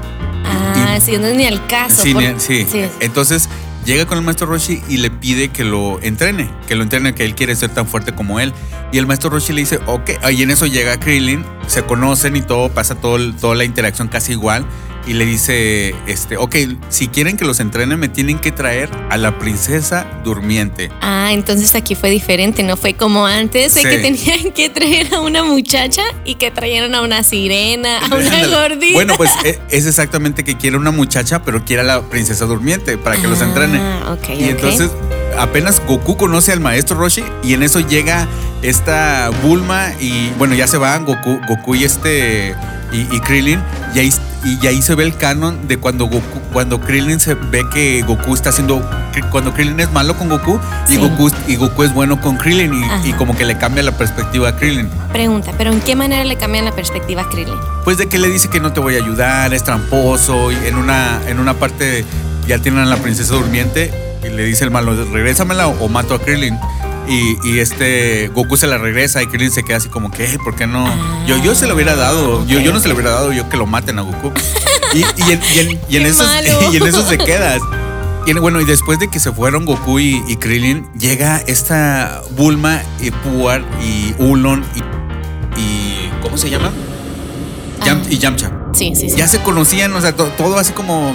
Ah, 0.47 0.99
sí, 1.01 1.17
no 1.17 1.27
es 1.27 1.35
ni 1.35 1.45
al 1.45 1.65
caso. 1.67 2.01
Sí, 2.01 2.13
por- 2.13 2.23
ni- 2.23 2.39
sí. 2.39 2.65
sí. 2.71 2.83
Entonces 2.99 3.49
llega 3.85 4.05
con 4.05 4.17
el 4.17 4.23
maestro 4.23 4.47
Roshi 4.47 4.81
y 4.87 4.97
le 4.97 5.11
pide 5.11 5.49
que 5.49 5.63
lo 5.63 5.99
entrene, 6.01 6.49
que 6.67 6.75
lo 6.75 6.83
entrene, 6.83 7.13
que 7.13 7.23
él 7.25 7.35
quiere 7.35 7.55
ser 7.55 7.69
tan 7.69 7.87
fuerte 7.87 8.13
como 8.13 8.39
él. 8.39 8.53
Y 8.91 8.97
el 8.97 9.07
maestro 9.07 9.29
Roshi 9.29 9.53
le 9.53 9.61
dice, 9.61 9.79
ok, 9.87 10.11
y 10.31 10.43
en 10.43 10.51
eso 10.51 10.65
llega 10.65 10.99
Krillin, 10.99 11.45
se 11.67 11.83
conocen 11.83 12.35
y 12.35 12.41
todo, 12.41 12.69
pasa 12.69 12.95
todo, 12.95 13.17
el- 13.17 13.35
toda 13.35 13.55
la 13.55 13.63
interacción 13.65 14.07
casi 14.07 14.31
igual. 14.33 14.65
Y 15.07 15.13
le 15.13 15.25
dice, 15.25 15.93
este, 16.07 16.35
ok, 16.37 16.55
si 16.89 17.07
quieren 17.09 17.37
que 17.37 17.45
los 17.45 17.59
entrenen, 17.59 17.99
me 17.99 18.07
tienen 18.09 18.39
que 18.39 18.51
traer 18.51 18.89
a 19.11 19.17
la 19.17 19.37
princesa 19.37 20.07
durmiente. 20.23 20.89
Ah, 21.01 21.29
entonces 21.31 21.75
aquí 21.75 21.93
fue 21.93 22.09
diferente, 22.09 22.63
no 22.63 22.75
fue 22.75 22.95
como 22.95 23.27
antes, 23.27 23.75
de 23.75 23.81
Sí. 23.81 23.87
que 23.87 23.97
tenían 23.99 24.51
que 24.51 24.69
traer 24.69 25.13
a 25.13 25.21
una 25.21 25.43
muchacha 25.43 26.01
y 26.25 26.35
que 26.35 26.49
trajeron 26.49 26.95
a 26.95 27.01
una 27.01 27.21
sirena, 27.21 27.99
a 27.99 28.15
una 28.15 28.47
gordita. 28.47 28.93
Bueno, 28.95 29.13
pues 29.15 29.29
e- 29.43 29.59
es 29.69 29.85
exactamente 29.85 30.43
que 30.43 30.57
quiere 30.57 30.75
una 30.77 30.91
muchacha, 30.91 31.43
pero 31.43 31.63
quiere 31.65 31.81
a 31.83 31.85
la 31.85 32.01
princesa 32.01 32.45
durmiente 32.45 32.97
para 32.97 33.17
que 33.21 33.27
los 33.27 33.41
entrene. 33.41 33.77
Ah, 33.79 34.17
ok, 34.19 34.29
Y 34.29 34.33
ok. 34.45 34.49
entonces 34.49 34.89
apenas 35.39 35.81
Goku 35.85 36.17
conoce 36.17 36.51
al 36.51 36.59
maestro 36.59 36.97
Roshi 36.97 37.23
y 37.43 37.53
en 37.53 37.63
eso 37.63 37.79
llega 37.79 38.27
esta 38.61 39.29
Bulma 39.43 39.91
y 39.99 40.29
bueno, 40.37 40.55
ya 40.55 40.67
se 40.67 40.77
van 40.77 41.05
Goku, 41.05 41.39
Goku 41.47 41.75
y 41.75 41.83
este 41.83 42.55
y, 42.91 43.15
y 43.15 43.19
Krillin 43.21 43.61
y 43.93 43.99
ahí, 43.99 44.13
y 44.43 44.67
ahí 44.67 44.81
se 44.81 44.95
ve 44.95 45.03
el 45.03 45.15
canon 45.17 45.67
de 45.67 45.77
cuando 45.77 46.05
Goku, 46.05 46.39
cuando 46.53 46.79
Krillin 46.79 47.19
se 47.19 47.35
ve 47.35 47.63
que 47.71 48.01
Goku 48.01 48.33
está 48.33 48.49
haciendo 48.49 48.87
cuando 49.31 49.53
Krillin 49.53 49.79
es 49.79 49.91
malo 49.91 50.17
con 50.17 50.29
Goku 50.29 50.59
y 50.89 50.93
Sí. 50.93 50.97
Goku 50.97 51.31
y 51.47 51.55
Goku 51.55 51.83
es 51.83 51.93
bueno 51.93 52.19
con 52.19 52.37
Krillin 52.37 52.73
y 53.03 53.13
como 53.13 53.35
que 53.35 53.45
le 53.45 53.57
cambia 53.57 53.83
la 53.83 53.97
perspectiva 53.97 54.49
a 54.49 54.55
Krillin. 54.57 54.89
Pregunta, 55.11 55.51
¿pero 55.57 55.71
en 55.71 55.79
qué 55.81 55.95
manera 55.95 56.23
le 56.23 56.35
cambian 56.37 56.65
la 56.65 56.73
perspectiva 56.73 57.23
a 57.23 57.29
Krillin? 57.29 57.55
Pues 57.83 57.97
de 57.97 58.07
que 58.07 58.19
le 58.19 58.29
dice 58.29 58.49
que 58.49 58.59
no 58.59 58.73
te 58.73 58.79
voy 58.79 58.95
a 58.95 58.97
ayudar, 58.97 59.53
es 59.53 59.63
tramposo 59.63 60.51
y 60.51 60.55
en 60.67 60.75
una 60.75 61.19
en 61.27 61.39
una 61.39 61.53
parte 61.53 62.05
ya 62.47 62.59
tienen 62.59 62.81
a 62.81 62.85
la 62.85 62.97
princesa 62.97 63.33
durmiente 63.35 64.14
y 64.25 64.29
le 64.29 64.43
dice 64.45 64.63
el 64.63 64.71
malo, 64.71 64.95
regrésamela 65.11 65.67
o, 65.67 65.85
o 65.85 65.89
mato 65.89 66.13
a 66.15 66.19
Krillin. 66.21 66.57
Y, 67.07 67.37
y 67.47 67.59
este 67.59 68.29
Goku 68.29 68.57
se 68.57 68.65
la 68.65 68.79
regresa 68.79 69.21
y 69.21 69.27
Krillin 69.27 69.51
se 69.51 69.63
queda 69.63 69.77
así 69.77 69.89
como 69.89 70.09
que, 70.09 70.25
"Eh, 70.25 70.39
¿por 70.43 70.55
qué 70.55 70.65
no? 70.65 70.87
yo, 71.27 71.37
yo 71.37 71.53
se 71.53 71.67
lo 71.67 71.75
hubiera 71.75 71.95
dado, 71.95 72.43
yo, 72.47 72.59
yo 72.59 72.73
no 72.73 72.79
se 72.79 72.87
lo 72.87 72.95
hubiera 72.95 73.11
dado, 73.11 73.31
yo 73.31 73.47
que 73.47 73.57
lo 73.57 73.67
maten 73.67 73.99
a 73.99 74.01
Goku. 74.01 74.31
Y, 74.93 74.99
y 74.99 75.31
en, 75.31 75.41
y 75.55 75.59
en- 75.59 75.79
y 75.87 75.97
en 75.97 76.05
eso, 76.07 76.23
malo. 76.23 76.49
y 76.73 76.77
en 76.77 76.87
eso 76.87 77.07
se 77.07 77.17
queda. 77.19 77.57
Y 78.25 78.31
en- 78.31 78.41
bueno, 78.41 78.59
y 78.59 78.65
después 78.65 78.97
de 78.97 79.07
que 79.07 79.19
se 79.19 79.31
fueron 79.31 79.65
Goku 79.65 79.99
y, 79.99 80.23
y 80.27 80.35
Krillin, 80.37 80.87
llega 80.97 81.37
esta 81.45 82.21
Bulma 82.35 82.81
y 82.99 83.11
Puar 83.11 83.63
y 83.83 84.15
Ulon 84.17 84.65
y, 84.75 85.59
y 85.59 86.09
¿cómo 86.23 86.37
se 86.37 86.49
llama? 86.49 86.71
Yam- 87.85 88.01
Ah. 88.03 88.07
y 88.09 88.17
Yamcha. 88.17 88.51
Sí, 88.73 88.93
sí, 88.95 89.09
sí. 89.11 89.15
Ya 89.15 89.27
se 89.27 89.39
conocían, 89.41 89.93
o 89.93 90.01
sea, 90.01 90.15
to- 90.15 90.25
todo 90.37 90.57
así 90.57 90.73
como 90.73 91.13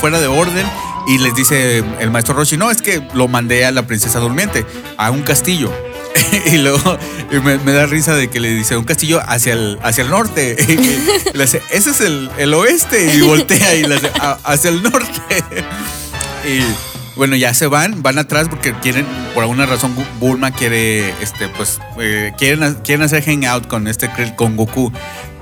fuera 0.00 0.20
de 0.20 0.28
orden. 0.28 0.64
Y 1.06 1.18
les 1.18 1.34
dice 1.34 1.84
el 2.00 2.10
maestro 2.10 2.34
Roshi, 2.34 2.56
no, 2.56 2.70
es 2.70 2.80
que 2.80 3.06
lo 3.14 3.28
mandé 3.28 3.64
a 3.66 3.70
la 3.72 3.86
princesa 3.86 4.18
durmiente, 4.20 4.64
a 4.96 5.10
un 5.10 5.22
castillo. 5.22 5.70
y 6.46 6.56
luego 6.58 6.98
me, 7.42 7.72
da 7.72 7.86
risa 7.86 8.14
de 8.14 8.28
que 8.30 8.40
le 8.40 8.50
dice 8.54 8.76
un 8.76 8.84
castillo 8.84 9.20
hacia 9.26 9.52
el, 9.52 9.78
hacia 9.82 10.02
el 10.04 10.10
norte. 10.10 10.56
y 10.68 11.36
le 11.36 11.44
dice, 11.44 11.60
ese 11.70 11.90
es 11.90 12.00
el, 12.00 12.30
el 12.38 12.54
oeste. 12.54 13.14
Y 13.16 13.20
voltea 13.20 13.74
y 13.74 13.84
le 13.84 13.96
hace, 13.96 14.10
"A- 14.20 14.38
hacia 14.44 14.70
el 14.70 14.82
norte. 14.82 15.04
y 16.48 16.60
bueno, 17.16 17.36
ya 17.36 17.54
se 17.54 17.66
van, 17.66 18.02
van 18.02 18.18
atrás 18.18 18.48
porque 18.48 18.72
quieren, 18.80 19.06
por 19.34 19.42
alguna 19.44 19.66
razón, 19.66 19.94
Bulma 20.18 20.50
quiere, 20.52 21.10
este, 21.22 21.48
pues, 21.48 21.78
eh, 22.00 22.32
quieren, 22.38 22.74
quieren 22.82 23.04
hacer 23.04 23.22
hangout 23.24 23.66
con 23.68 23.86
este, 23.86 24.10
con 24.36 24.56
Goku. 24.56 24.92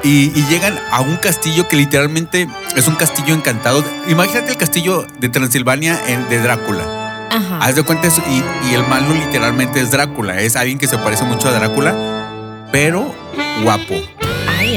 Y, 0.04 0.32
y 0.38 0.44
llegan 0.49 0.78
a 0.90 1.00
un 1.00 1.16
castillo 1.16 1.68
que 1.68 1.76
literalmente 1.76 2.49
es 2.75 2.88
un 2.88 2.97
castillo 2.97 3.35
encantado. 3.35 3.85
Imagínate 4.09 4.50
el 4.50 4.56
castillo 4.56 5.06
de 5.21 5.28
Transilvania 5.28 5.99
en- 6.09 6.28
de 6.28 6.40
Drácula. 6.40 7.28
Ajá. 7.30 7.59
Haz 7.61 7.76
de 7.76 7.82
cuenta 7.85 8.09
eso. 8.09 8.23
Y, 8.28 8.42
y 8.71 8.75
el 8.75 8.87
malo 8.88 9.14
literalmente 9.14 9.80
es 9.80 9.90
Drácula. 9.92 10.40
Es 10.40 10.56
alguien 10.56 10.78
que 10.78 10.88
se 10.88 10.99
parece 10.99 11.25
mucho 11.25 11.49
a 11.49 11.52
Drácula, 11.52 11.94
pero 12.73 13.14
guapo. 13.62 13.94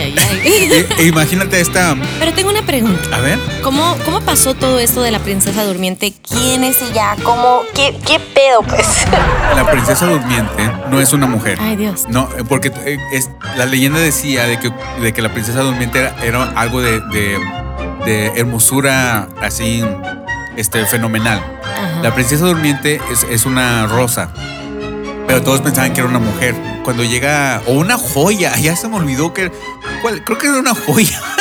Ay, 0.01 0.15
ay, 0.19 0.69
ay. 0.71 0.85
E- 0.99 1.07
imagínate 1.07 1.59
esta. 1.59 1.95
Pero 2.19 2.33
tengo 2.33 2.49
una 2.49 2.61
pregunta. 2.63 3.15
A 3.15 3.19
ver. 3.21 3.39
¿Cómo, 3.63 3.95
¿Cómo 4.05 4.21
pasó 4.21 4.53
todo 4.53 4.79
esto 4.79 5.01
de 5.01 5.11
la 5.11 5.19
princesa 5.19 5.63
durmiente? 5.63 6.13
¿Quién 6.27 6.63
es 6.63 6.81
ella? 6.81 7.15
¿Cómo? 7.23 7.61
¿Qué, 7.73 7.95
qué 8.05 8.19
pedo, 8.19 8.61
pues? 8.67 8.85
La 9.55 9.69
princesa 9.69 10.05
durmiente 10.05 10.71
no 10.89 10.99
es 11.01 11.13
una 11.13 11.27
mujer. 11.27 11.57
Ay, 11.61 11.75
Dios. 11.75 12.05
No, 12.09 12.27
porque 12.49 12.71
eh, 12.85 12.97
es, 13.13 13.29
la 13.57 13.65
leyenda 13.65 13.99
decía 13.99 14.43
de 14.45 14.59
que, 14.59 14.71
de 15.01 15.13
que 15.13 15.21
la 15.21 15.31
princesa 15.33 15.61
durmiente 15.61 15.99
era, 15.99 16.15
era 16.23 16.43
algo 16.55 16.81
de, 16.81 16.99
de- 17.11 17.39
de 18.05 18.27
hermosura 18.35 19.29
así 19.41 19.83
este, 20.57 20.85
fenomenal. 20.85 21.39
Ajá. 21.63 22.01
La 22.03 22.13
princesa 22.13 22.45
durmiente 22.45 23.01
es, 23.11 23.23
es 23.23 23.45
una 23.47 23.87
rosa, 23.87 24.29
pero 25.27 25.41
todos 25.41 25.61
pensaban 25.61 25.91
que 25.93 26.01
era 26.01 26.09
una 26.09 26.19
mujer. 26.19 26.53
Cuando 26.83 27.03
llega, 27.03 27.63
o 27.65 27.73
una 27.73 27.97
joya, 27.97 28.55
ya 28.61 28.75
se 28.75 28.87
me 28.87 28.97
olvidó 28.97 29.33
que, 29.33 29.51
¿cuál? 30.01 30.23
creo 30.23 30.37
que 30.37 30.47
era 30.47 30.59
una 30.59 30.75
joya. 30.75 31.21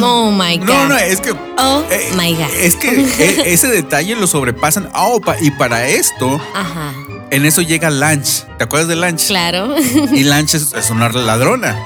Oh 0.00 0.30
my 0.30 0.56
God. 0.58 0.66
No, 0.66 0.88
no, 0.90 0.96
es 0.96 1.20
que 1.20 1.32
Oh 1.32 1.82
eh, 1.90 2.12
my 2.16 2.32
God. 2.34 2.46
es 2.60 2.76
que 2.76 2.90
e- 2.90 3.42
ese 3.52 3.66
detalle 3.66 4.14
lo 4.14 4.28
sobrepasan. 4.28 4.88
Opa, 4.94 5.34
y 5.40 5.50
para 5.50 5.88
esto, 5.88 6.40
Ajá. 6.54 6.92
en 7.32 7.44
eso 7.44 7.60
llega 7.60 7.90
Lanch. 7.90 8.44
¿Te 8.56 8.62
acuerdas 8.64 8.86
de 8.86 8.94
Lanch? 8.94 9.26
Claro. 9.26 9.74
Y 10.12 10.22
Lanch 10.22 10.54
es, 10.54 10.72
es 10.74 10.90
una 10.90 11.08
ladrona. 11.08 11.76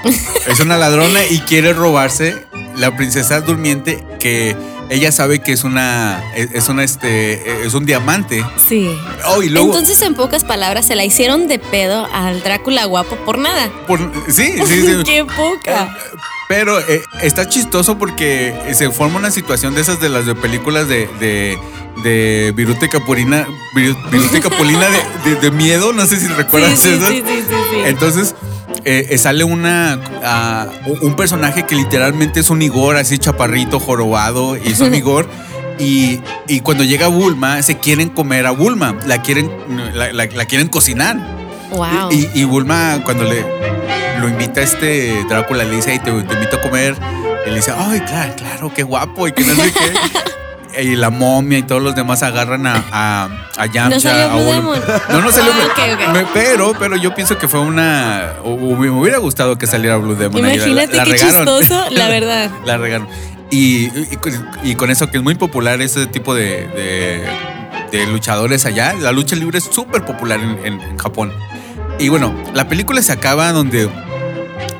Es 0.46 0.60
una 0.60 0.76
ladrona 0.76 1.24
y 1.24 1.38
quiere 1.40 1.72
robarse 1.72 2.44
la 2.76 2.94
princesa 2.94 3.40
durmiente 3.40 4.04
que 4.20 4.54
ella 4.90 5.12
sabe 5.12 5.40
que 5.42 5.52
es 5.52 5.64
una 5.64 6.22
es, 6.34 6.68
una 6.68 6.84
este 6.84 7.66
es 7.66 7.74
un 7.74 7.84
diamante. 7.86 8.44
Sí. 8.68 8.90
Oh, 9.26 9.42
y 9.42 9.48
luego 9.48 9.68
Entonces, 9.68 10.00
en 10.02 10.14
pocas 10.14 10.44
palabras, 10.44 10.86
se 10.86 10.94
la 10.96 11.04
hicieron 11.04 11.48
de 11.48 11.58
pedo 11.58 12.06
al 12.12 12.42
Drácula 12.42 12.84
guapo 12.86 13.16
por 13.24 13.38
nada. 13.38 13.70
por- 13.86 13.98
sí, 14.28 14.54
sí, 14.66 14.86
sí. 14.86 14.96
¡Qué 15.04 15.24
poca! 15.24 15.96
Pero 16.48 16.80
eh, 16.80 17.02
está 17.20 17.46
chistoso 17.48 17.98
porque 17.98 18.54
se 18.72 18.90
forma 18.90 19.18
una 19.18 19.30
situación 19.30 19.74
de 19.74 19.82
esas 19.82 20.00
de 20.00 20.08
las 20.08 20.24
de 20.24 20.34
películas 20.34 20.88
de, 20.88 21.06
de, 21.20 21.58
de 22.02 22.52
Viruta 22.56 22.86
y 22.86 22.88
Capulina, 22.88 23.46
Viru- 23.74 24.10
Viruta 24.10 24.38
y 24.38 24.40
Capulina 24.40 24.86
de, 25.24 25.30
de- 25.34 25.40
de 25.42 25.50
miedo, 25.50 25.92
no 25.92 26.06
sé 26.06 26.16
si 26.18 26.26
recuerdas 26.28 26.78
sí, 26.80 26.88
eso. 26.88 27.06
sí, 27.08 27.22
sí, 27.26 27.42
sí, 27.46 27.54
sí. 27.70 27.76
Entonces 27.84 28.34
eh, 28.84 29.06
eh, 29.10 29.18
sale 29.18 29.44
una 29.44 30.00
ah, 30.24 30.66
un 31.02 31.14
personaje 31.16 31.64
que 31.64 31.74
literalmente 31.74 32.40
es 32.40 32.50
un 32.50 32.62
Igor, 32.62 32.96
así 32.96 33.18
chaparrito, 33.18 33.80
jorobado, 33.80 34.56
y 34.56 34.68
es 34.68 34.80
un 34.80 34.94
Igor. 34.94 35.28
Y, 35.78 36.20
y 36.48 36.60
cuando 36.60 36.82
llega 36.82 37.06
Bulma, 37.06 37.62
se 37.62 37.78
quieren 37.78 38.08
comer 38.08 38.46
a 38.46 38.50
Bulma, 38.50 38.96
la 39.06 39.22
quieren, 39.22 39.50
la, 39.94 40.12
la- 40.12 40.26
la 40.26 40.44
quieren 40.46 40.68
cocinar. 40.68 41.16
Wow. 41.70 42.10
Y, 42.10 42.28
y 42.34 42.44
Bulma, 42.44 43.00
cuando 43.04 43.24
le 43.24 43.44
lo 44.20 44.28
invita 44.28 44.60
a 44.60 44.64
este 44.64 45.22
Drácula, 45.28 45.62
le 45.64 45.76
dice, 45.76 45.92
"Ay, 45.92 45.98
te, 46.00 46.10
te 46.10 46.34
invito 46.34 46.56
a 46.56 46.62
comer. 46.62 46.96
Y 47.46 47.50
le 47.50 47.56
dice, 47.56 47.72
ay, 47.76 48.00
claro, 48.00 48.34
claro, 48.36 48.72
qué 48.74 48.82
guapo, 48.82 49.28
y 49.28 49.32
que 49.32 49.44
no 49.44 49.54
sé 49.54 49.72
qué. 49.72 49.92
Y 50.80 50.96
la 50.96 51.10
momia 51.10 51.58
y 51.58 51.62
todos 51.62 51.82
los 51.82 51.94
demás 51.94 52.22
agarran 52.22 52.66
a, 52.66 52.84
a, 52.92 53.28
a 53.56 53.66
Yamcha. 53.66 53.88
¿No 53.88 54.00
salió 54.00 54.24
a 54.24 54.34
Blue. 54.36 54.44
Demon? 54.44 54.80
No, 55.10 55.20
no 55.22 55.32
salió. 55.32 55.52
Ah, 55.52 56.24
Pero, 56.32 56.72
pero 56.78 56.96
yo 56.96 57.14
pienso 57.14 57.36
que 57.38 57.48
fue 57.48 57.60
una. 57.60 58.34
Me 58.44 58.90
hubiera 58.90 59.18
gustado 59.18 59.58
que 59.58 59.66
saliera 59.66 59.96
Blue 59.96 60.14
Demon. 60.14 60.44
ahí. 60.44 60.56
La- 60.58 60.64
Imagínate 60.66 60.96
la 60.96 61.04
qué 61.04 61.10
regaron. 61.12 61.46
chistoso, 61.58 61.84
la 61.90 62.08
verdad. 62.08 62.50
la 62.64 62.76
regaron. 62.78 63.08
Y, 63.50 63.86
y, 64.12 64.16
con- 64.16 64.48
y 64.62 64.74
con 64.74 64.90
eso 64.90 65.10
que 65.10 65.16
es 65.18 65.22
muy 65.22 65.34
popular 65.34 65.80
ese 65.80 66.06
tipo 66.06 66.34
de, 66.34 66.66
de- 66.68 67.28
de 67.90 68.06
luchadores 68.06 68.66
allá. 68.66 68.92
La 68.94 69.10
lucha 69.12 69.34
libre 69.36 69.58
es 69.58 69.64
súper 69.64 70.04
popular 70.04 70.38
en, 70.38 70.58
en- 70.64 70.80
en 70.80 70.98
Japón. 70.98 71.32
Y 71.98 72.08
bueno, 72.10 72.32
la 72.54 72.68
película 72.68 73.02
se 73.02 73.12
acaba 73.12 73.50
donde. 73.52 73.88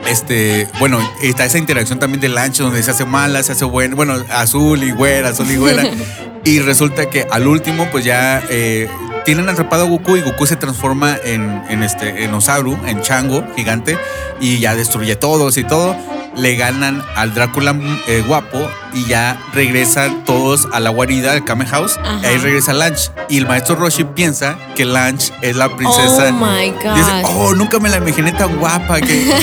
Este, 0.09 0.69
bueno, 0.79 0.99
está 1.23 1.45
esa 1.45 1.59
interacción 1.59 1.99
también 1.99 2.21
del 2.21 2.39
ancho 2.39 2.65
donde 2.65 2.83
se 2.83 2.91
hace 2.91 3.05
mala, 3.05 3.43
se 3.43 3.53
hace 3.53 3.65
buena, 3.65 3.95
bueno, 3.95 4.15
azul 4.31 4.83
y 4.83 4.91
güera, 4.91 5.29
azul 5.29 5.51
y 5.51 5.57
güera. 5.57 5.83
y 6.45 6.61
resulta 6.61 7.11
que 7.11 7.27
al 7.31 7.47
último, 7.47 7.89
pues 7.91 8.05
ya 8.05 8.43
eh, 8.49 8.89
tienen 9.27 9.49
atrapado 9.49 9.85
a 9.85 9.89
Goku 9.89 10.17
y 10.17 10.23
Goku 10.23 10.47
se 10.47 10.57
transforma 10.57 11.17
en, 11.23 11.63
en 11.69 11.83
este, 11.83 12.25
en 12.25 12.33
Osaru, 12.33 12.79
en 12.87 13.03
Chango, 13.03 13.45
gigante, 13.55 13.99
y 14.41 14.59
ya 14.59 14.75
destruye 14.75 15.15
todos 15.17 15.59
y 15.59 15.65
todo. 15.65 15.95
Le 16.37 16.57
ganan 16.57 17.05
al 17.17 17.35
Drácula 17.35 17.77
eh, 18.07 18.23
guapo 18.27 18.71
y 18.93 19.05
ya 19.07 19.41
regresan 19.53 20.25
todos 20.25 20.69
a 20.73 20.81
la 20.81 20.91
guarida 20.91 21.33
del 21.33 21.45
Kame 21.45 21.67
House. 21.67 21.99
Ajá. 21.99 22.21
Y 22.23 22.27
ahí 22.27 22.39
regresa 22.39 22.73
Lanch. 22.73 23.11
Y 23.29 23.39
el 23.39 23.47
maestro 23.47 23.77
Roshi 23.77 24.05
piensa 24.05 24.57
que 24.77 24.85
Lanch 24.85 25.33
es 25.43 25.57
la 25.57 25.75
princesa. 25.75 26.29
Oh 26.29 26.33
my 26.33 26.71
God. 26.71 26.95
Dice, 26.95 27.23
oh, 27.25 27.55
nunca 27.55 27.79
me 27.79 27.89
la 27.89 27.99
imaginé 27.99 28.33
tan 28.33 28.57
guapa. 28.59 29.01
que-". 29.01 29.35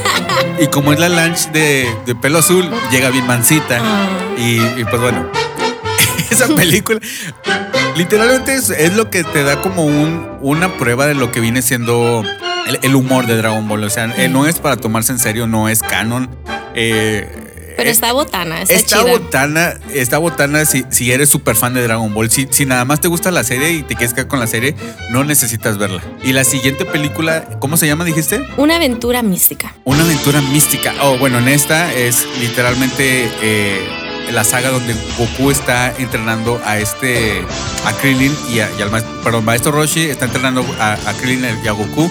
y 0.60 0.66
como 0.68 0.92
es 0.92 1.00
la 1.00 1.08
Lanch 1.08 1.48
de, 1.50 1.88
de 2.06 2.14
pelo 2.14 2.38
azul, 2.38 2.70
llega 2.90 3.10
bien 3.10 3.26
mansita. 3.26 3.78
Ah. 3.80 4.06
Y, 4.38 4.60
y 4.80 4.84
pues 4.88 5.00
bueno, 5.00 5.26
esa 6.30 6.46
película 6.54 7.00
literalmente 7.96 8.54
es, 8.54 8.70
es 8.70 8.94
lo 8.94 9.10
que 9.10 9.24
te 9.24 9.42
da 9.42 9.60
como 9.60 9.84
un, 9.84 10.38
una 10.40 10.76
prueba 10.76 11.06
de 11.06 11.14
lo 11.14 11.32
que 11.32 11.40
viene 11.40 11.62
siendo 11.62 12.22
el, 12.66 12.78
el 12.82 12.94
humor 12.94 13.26
de 13.26 13.36
Dragon 13.36 13.66
Ball. 13.68 13.84
O 13.84 13.90
sea, 13.90 14.12
eh, 14.16 14.28
no 14.28 14.46
es 14.46 14.58
para 14.58 14.76
tomarse 14.76 15.12
en 15.12 15.18
serio, 15.18 15.46
no 15.46 15.68
es 15.68 15.82
canon. 15.82 16.28
Eh, 16.74 17.74
Pero 17.76 17.90
está 17.90 18.12
botana, 18.12 18.62
está, 18.62 18.74
Está 18.74 18.96
chida. 19.02 19.10
botana, 19.12 19.74
está 19.94 20.18
botana 20.18 20.64
si, 20.64 20.84
si 20.90 21.12
eres 21.12 21.28
súper 21.28 21.56
fan 21.56 21.74
de 21.74 21.82
Dragon 21.82 22.12
Ball. 22.12 22.30
Si, 22.30 22.46
si 22.50 22.64
nada 22.66 22.84
más 22.84 23.00
te 23.00 23.08
gusta 23.08 23.30
la 23.30 23.44
serie 23.44 23.70
y 23.72 23.82
te 23.82 23.94
quieres 23.96 24.12
quedar 24.14 24.28
con 24.28 24.40
la 24.40 24.46
serie, 24.46 24.74
no 25.10 25.24
necesitas 25.24 25.78
verla. 25.78 26.02
Y 26.22 26.32
la 26.32 26.44
siguiente 26.44 26.84
película, 26.84 27.44
¿cómo 27.60 27.76
se 27.76 27.86
llama, 27.86 28.04
dijiste? 28.04 28.40
Una 28.56 28.76
aventura 28.76 29.22
mística. 29.22 29.74
Una 29.84 30.02
aventura 30.04 30.40
mística. 30.40 30.94
Oh, 31.02 31.18
bueno, 31.18 31.38
en 31.38 31.48
esta 31.48 31.92
es 31.92 32.26
literalmente 32.40 33.30
eh, 33.42 33.86
la 34.32 34.42
saga 34.44 34.70
donde 34.70 34.94
Goku 35.18 35.50
está 35.50 35.94
entrenando 35.98 36.60
a 36.64 36.78
este, 36.78 37.42
a 37.84 37.92
Krillin 37.92 38.34
y, 38.52 38.60
a- 38.60 38.68
y 38.78 38.82
al 38.82 38.90
maestro, 38.90 39.20
perdón, 39.22 39.44
maestro 39.44 39.72
Roshi 39.72 40.00
está 40.10 40.24
entrenando 40.24 40.64
a, 40.80 40.94
a 40.94 41.12
Krillin 41.14 41.46
y 41.64 41.68
a 41.68 41.72
Goku. 41.72 42.10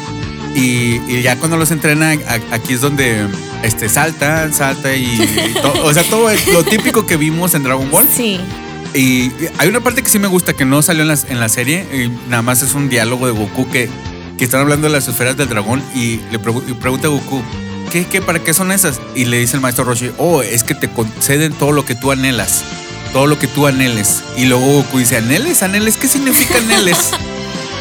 Y, 0.55 1.01
y 1.07 1.21
ya 1.21 1.35
cuando 1.37 1.57
los 1.57 1.69
entrena, 1.71 2.11
aquí 2.51 2.73
es 2.73 2.81
donde 2.81 3.27
este, 3.61 3.89
salta, 3.89 4.51
salta 4.53 4.95
y, 4.95 5.03
y 5.03 5.53
to- 5.61 5.83
o 5.83 5.93
sea, 5.93 6.03
todo 6.03 6.29
es 6.29 6.47
lo 6.47 6.63
típico 6.63 7.05
que 7.05 7.17
vimos 7.17 7.53
en 7.53 7.63
Dragon 7.63 7.91
Ball. 7.91 8.07
Sí. 8.11 8.39
Y 8.93 9.31
hay 9.57 9.67
una 9.67 9.81
parte 9.81 10.01
que 10.01 10.09
sí 10.09 10.17
me 10.17 10.29
gusta 10.29 10.53
que 10.53 10.63
no 10.63 10.81
salió 10.81 11.01
en, 11.01 11.09
las- 11.09 11.25
en 11.29 11.39
la 11.41 11.49
serie, 11.49 11.85
y 11.93 12.29
nada 12.29 12.41
más 12.41 12.61
es 12.61 12.73
un 12.73 12.87
diálogo 12.89 13.25
de 13.27 13.33
Goku 13.33 13.69
que, 13.69 13.89
que 14.37 14.45
están 14.45 14.61
hablando 14.61 14.87
de 14.87 14.93
las 14.93 15.07
esferas 15.09 15.35
del 15.35 15.49
dragón 15.49 15.83
y 15.93 16.21
le 16.31 16.39
pregu- 16.39 16.63
y 16.65 16.73
pregunta 16.73 17.07
a 17.07 17.11
Goku, 17.11 17.41
¿qué, 17.91 18.05
qué, 18.05 18.21
para 18.21 18.39
qué 18.39 18.53
son 18.53 18.71
esas? 18.71 19.01
Y 19.13 19.25
le 19.25 19.39
dice 19.39 19.57
el 19.57 19.61
maestro 19.61 19.83
Roshi, 19.83 20.11
oh, 20.17 20.41
es 20.41 20.63
que 20.63 20.73
te 20.75 20.87
conceden 20.89 21.51
todo 21.51 21.73
lo 21.73 21.83
que 21.83 21.95
tú 21.95 22.11
anhelas, 22.13 22.63
todo 23.11 23.27
lo 23.27 23.37
que 23.37 23.47
tú 23.47 23.67
anheles. 23.67 24.23
Y 24.37 24.45
luego 24.45 24.65
Goku 24.65 24.99
dice, 24.99 25.17
¿anheles? 25.17 25.61
¿Anheles? 25.63 25.97
¿Qué 25.97 26.07
significa 26.07 26.57
anheles? 26.59 26.97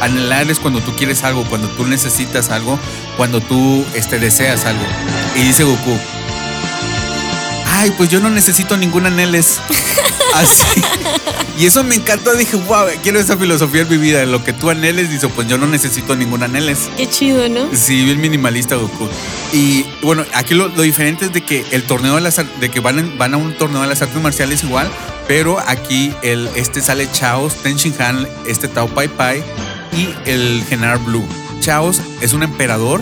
Anhelar 0.04 0.50
es 0.50 0.58
cuando 0.58 0.80
tú 0.80 0.94
quieres 0.96 1.24
algo, 1.24 1.44
cuando 1.44 1.68
tú 1.68 1.86
necesitas 1.86 2.50
algo, 2.50 2.78
cuando 3.16 3.40
tú 3.40 3.84
este, 3.94 4.18
deseas 4.18 4.64
algo. 4.66 4.84
Y 5.36 5.42
dice 5.42 5.64
Goku, 5.64 5.98
ay, 7.66 7.92
pues 7.96 8.08
yo 8.10 8.20
no 8.20 8.30
necesito 8.30 8.76
ningún 8.76 9.06
anheles. 9.06 9.60
Así. 10.34 10.82
Y 11.58 11.66
eso 11.66 11.84
me 11.84 11.94
encantó. 11.94 12.34
Dije, 12.34 12.56
wow, 12.56 12.86
quiero 13.02 13.20
esa 13.20 13.36
filosofía 13.36 13.82
en 13.82 13.88
mi 13.88 13.96
vida. 13.96 14.24
Lo 14.26 14.42
que 14.42 14.52
tú 14.52 14.70
anheles, 14.70 15.10
dice, 15.10 15.28
pues 15.28 15.46
yo 15.48 15.58
no 15.58 15.66
necesito 15.66 16.16
ningún 16.16 16.42
anheles. 16.42 16.90
Qué 16.96 17.08
chido, 17.08 17.48
¿no? 17.48 17.68
Sí, 17.72 18.04
bien 18.04 18.20
minimalista 18.20 18.74
Goku. 18.74 19.08
Y 19.52 19.86
bueno, 20.02 20.24
aquí 20.34 20.54
lo, 20.54 20.68
lo 20.68 20.82
diferente 20.82 21.26
es 21.26 21.32
de 21.32 21.42
que 21.42 21.64
el 21.70 21.84
torneo 21.84 22.16
de 22.16 22.20
las 22.20 22.40
de 22.60 22.68
que 22.70 22.80
van, 22.80 23.16
van 23.16 23.34
a 23.34 23.36
un 23.36 23.54
torneo 23.54 23.82
de 23.82 23.86
las 23.86 24.02
artes 24.02 24.20
marciales 24.20 24.64
igual, 24.64 24.90
pero 25.28 25.60
aquí 25.60 26.12
el, 26.22 26.48
este 26.56 26.80
sale 26.80 27.08
Chaos, 27.10 27.54
Ten 27.62 27.76
Shin 27.76 27.94
Han, 28.00 28.28
este 28.46 28.66
Tao 28.66 28.88
Pai 28.88 29.08
Pai 29.08 29.44
y 29.96 30.14
el 30.26 30.64
General 30.68 30.98
Blue. 30.98 31.24
Chaos 31.60 32.00
es 32.20 32.32
un 32.32 32.42
emperador 32.42 33.00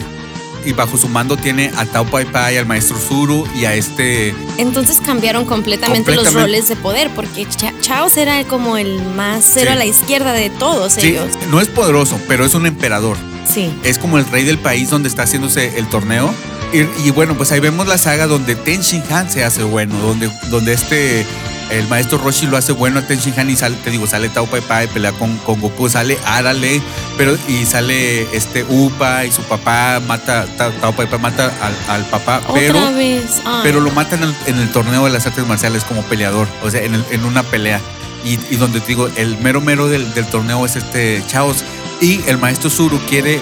y 0.65 0.73
bajo 0.73 0.97
su 0.97 1.09
mando 1.09 1.37
tiene 1.37 1.73
a 1.77 1.85
Tao 1.87 2.05
Pai 2.07 2.25
Pai, 2.25 2.57
al 2.57 2.67
maestro 2.67 2.97
Zuru 2.97 3.49
y 3.57 3.65
a 3.65 3.75
este 3.75 4.33
Entonces 4.59 5.01
cambiaron 5.05 5.45
completamente, 5.45 6.15
los 6.15 6.33
roles 6.33 6.69
de 6.69 6.77
poder, 6.77 7.11
porque 7.17 7.47
Cha- 7.49 7.73
Chaos 7.81 8.17
era 8.17 8.45
como 8.45 8.77
el 8.77 9.03
más 9.17 9.45
cero 9.53 9.67
Sí. 9.71 9.73
a 9.73 9.77
la 9.77 9.85
izquierda 9.87 10.33
de 10.33 10.51
todos 10.51 10.93
Sí, 10.93 11.09
ellos. 11.09 11.31
no 11.51 11.61
es 11.61 11.67
poderoso, 11.69 12.17
pero 12.29 12.45
es 12.45 12.55
un 12.55 12.67
emperador. 12.67 13.17
Sí. 13.53 13.73
es 13.83 13.99
como 13.99 14.19
el 14.19 14.25
rey 14.27 14.45
del 14.45 14.57
país 14.59 14.89
donde 14.91 15.09
está 15.09 15.25
haciéndose 15.25 15.77
el 15.77 15.89
torneo. 15.89 16.33
Y, 16.73 17.07
y 17.07 17.11
bueno, 17.11 17.37
pues 17.37 17.51
ahí 17.51 17.59
vemos 17.59 17.89
la 17.89 17.99
saga 17.99 18.29
donde 18.29 18.55
Ten 18.55 18.81
Shin 18.83 19.03
Han 19.11 19.29
se 19.31 19.43
hace 19.45 19.65
bueno, 19.65 19.99
donde, 19.99 20.31
donde 20.49 20.73
este, 20.73 21.27
el 21.71 21.89
maestro 21.89 22.19
Roshi 22.19 22.47
lo 22.47 22.57
hace 22.57 22.73
bueno 22.73 22.99
a 22.99 23.03
Ten 23.07 23.19
Shin 23.19 23.39
Han 23.39 23.51
y 23.51 23.57
sale, 23.57 23.77
te 23.77 23.91
digo, 23.91 24.07
sale 24.07 24.29
Tao 24.29 24.47
Pai 24.47 24.61
Pai, 24.61 24.87
pelea 24.89 25.13
con, 25.13 25.37
con 25.39 25.61
Goku, 25.61 25.89
sale 25.89 26.19
Arale, 26.27 26.81
pero 27.17 27.37
y 27.49 27.65
sale 27.67 28.23
este 28.37 28.65
Upa 28.69 29.25
y 29.25 29.33
su 29.33 29.43
papá 29.43 30.01
mata, 30.07 30.47
Ta- 30.57 30.71
Tao 30.73 30.93
Pai 30.93 31.07
Pai 31.07 31.19
mata 31.19 31.53
al, 31.63 31.77
al 31.97 32.05
papá, 32.07 32.41
pero, 32.53 32.93
vez. 32.95 33.41
Ay. 33.45 33.61
pero 33.63 33.81
lo 33.81 33.91
mata 33.93 34.17
en 34.17 34.25
el, 34.25 34.35
en 34.47 34.59
el 34.59 34.71
torneo 34.71 35.05
de 35.05 35.11
las 35.11 35.27
artes 35.27 35.47
marciales 35.47 35.85
como 35.85 36.03
peleador, 36.03 36.47
o 36.63 36.71
sea, 36.71 36.83
en, 36.83 36.95
el- 36.95 37.05
en 37.11 37.25
una 37.25 37.43
pelea. 37.43 37.81
Y, 38.25 38.39
y 38.51 38.57
donde 38.57 38.81
te 38.81 38.87
digo, 38.89 39.09
el 39.17 39.37
mero 39.39 39.61
mero 39.61 39.89
del, 39.89 40.15
del 40.15 40.27
torneo 40.27 40.65
es 40.65 40.77
este 40.77 41.23
Chaos. 41.27 41.65
Y 42.01 42.21
el 42.29 42.39
maestro 42.39 42.71
Zuru 42.71 42.99
quiere, 43.09 43.41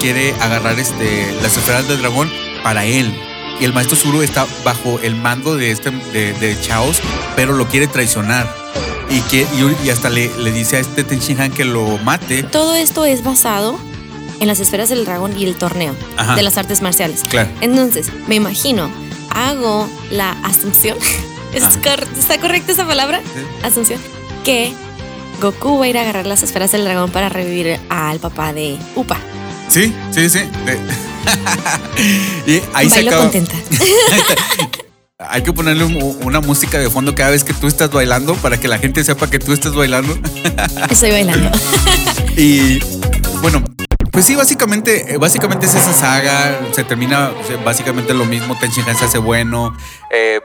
quiere 0.00 0.34
agarrar 0.40 0.78
este, 0.78 1.32
las 1.42 1.56
esferas 1.56 1.88
del 1.88 1.98
dragón 2.00 2.30
para 2.62 2.84
él. 2.84 3.12
Y 3.60 3.64
el 3.64 3.72
maestro 3.74 3.96
Zuru 3.96 4.22
está 4.22 4.46
bajo 4.64 4.98
el 5.02 5.14
mando 5.14 5.56
de, 5.56 5.70
este, 5.70 5.90
de, 5.90 6.32
de 6.32 6.58
Chaos, 6.60 7.00
pero 7.36 7.52
lo 7.52 7.68
quiere 7.68 7.86
traicionar. 7.86 8.48
Y, 9.10 9.20
que, 9.22 9.40
y, 9.42 9.86
y 9.86 9.90
hasta 9.90 10.08
le, 10.08 10.30
le 10.38 10.52
dice 10.52 10.76
a 10.76 10.80
este 10.80 11.04
Tenshinhan 11.04 11.50
que 11.50 11.64
lo 11.64 11.98
mate. 11.98 12.42
Todo 12.44 12.74
esto 12.74 13.04
es 13.04 13.22
basado 13.24 13.78
en 14.38 14.46
las 14.48 14.60
esferas 14.60 14.88
del 14.88 15.04
dragón 15.04 15.38
y 15.38 15.44
el 15.44 15.56
torneo 15.56 15.94
Ajá. 16.16 16.36
de 16.36 16.42
las 16.42 16.56
artes 16.56 16.80
marciales. 16.80 17.22
Claro. 17.28 17.50
Entonces, 17.60 18.10
me 18.28 18.36
imagino, 18.36 18.90
hago 19.34 19.88
la 20.10 20.30
asunción. 20.44 20.96
¿Es 21.52 21.64
Ajá. 21.64 21.78
cor- 21.82 22.08
¿Está 22.18 22.38
correcta 22.40 22.72
esa 22.72 22.86
palabra? 22.86 23.20
Sí. 23.34 23.40
Asunción. 23.66 24.00
Que 24.44 24.72
Goku 25.42 25.78
va 25.78 25.84
a 25.84 25.88
ir 25.88 25.98
a 25.98 26.02
agarrar 26.02 26.26
las 26.26 26.42
esferas 26.44 26.72
del 26.72 26.84
dragón 26.84 27.10
para 27.10 27.28
revivir 27.28 27.78
al 27.90 28.20
papá 28.20 28.52
de 28.52 28.78
Upa. 28.94 29.18
Sí, 29.68 29.92
sí, 30.12 30.30
sí. 30.30 30.38
De- 30.64 30.78
y 32.46 32.60
ahí 32.74 32.88
se 32.90 33.00
acaba. 33.00 33.22
contenta. 33.22 33.54
Hay 35.28 35.42
que 35.42 35.52
ponerle 35.52 35.84
un- 35.84 36.16
una 36.24 36.40
música 36.40 36.78
de 36.78 36.88
fondo 36.88 37.14
cada 37.14 37.30
vez 37.30 37.44
que 37.44 37.52
tú 37.52 37.66
estás 37.66 37.90
bailando 37.90 38.34
para 38.36 38.58
que 38.58 38.68
la 38.68 38.78
gente 38.78 39.04
sepa 39.04 39.28
que 39.28 39.38
tú 39.38 39.52
estás 39.52 39.74
bailando. 39.74 40.16
Estoy 40.90 41.10
bailando. 41.10 41.50
Y 42.36 42.78
bueno, 43.42 43.62
pues 44.12 44.24
sí, 44.24 44.34
básicamente, 44.36 45.14
eh, 45.14 45.16
básicamente 45.18 45.66
es 45.66 45.74
esa 45.74 45.92
saga. 45.92 46.60
Se 46.72 46.84
termina 46.84 47.30
básicamente 47.64 48.14
lo 48.14 48.24
mismo. 48.24 48.58
Tenshinhan 48.58 48.96
se 48.96 49.04
hace 49.06 49.18
bueno. 49.18 49.76
Eh, 50.12 50.40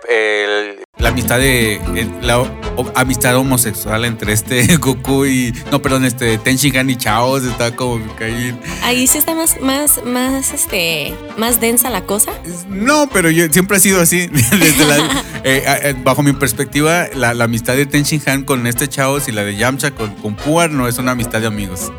la 0.97 1.09
amistad 1.09 1.39
de 1.39 1.81
la 2.21 2.39
o- 2.39 2.91
amistad 2.95 3.35
homosexual 3.35 4.05
entre 4.05 4.31
este 4.33 4.77
Goku 4.77 5.25
y 5.25 5.53
no, 5.71 5.81
perdón, 5.81 6.05
este 6.05 6.37
Tenshinhan 6.37 6.89
y 6.89 6.95
Chaos 6.95 7.43
está 7.43 7.75
como 7.75 8.03
ahí. 8.21 8.57
Ahí 8.83 9.07
sí 9.07 9.17
está 9.17 9.33
más, 9.35 9.59
más, 9.61 9.99
más, 10.05 10.53
este, 10.53 11.13
más 11.37 11.59
densa 11.59 11.89
la 11.89 12.01
cosa. 12.01 12.31
No, 12.69 13.09
pero 13.11 13.29
yo 13.29 13.45
siempre 13.51 13.77
ha 13.77 13.79
sido 13.79 14.01
así. 14.01 14.27
Desde 14.27 14.85
la- 14.85 15.23
eh, 15.43 15.63
eh, 15.83 15.95
bajo 16.03 16.23
mi 16.23 16.33
perspectiva, 16.33 17.07
la, 17.13 17.33
la 17.33 17.43
amistad 17.45 17.75
de 17.75 17.85
Tenshinhan 17.85 18.43
con 18.43 18.65
este 18.67 18.87
Chaos 18.87 19.27
y 19.27 19.31
la 19.31 19.43
de 19.43 19.55
Yamcha 19.55 19.91
con, 19.91 20.11
con 20.15 20.35
Puar 20.35 20.71
no 20.71 20.87
es 20.87 20.97
una 20.97 21.11
amistad 21.11 21.41
de 21.41 21.47
amigos. 21.47 21.91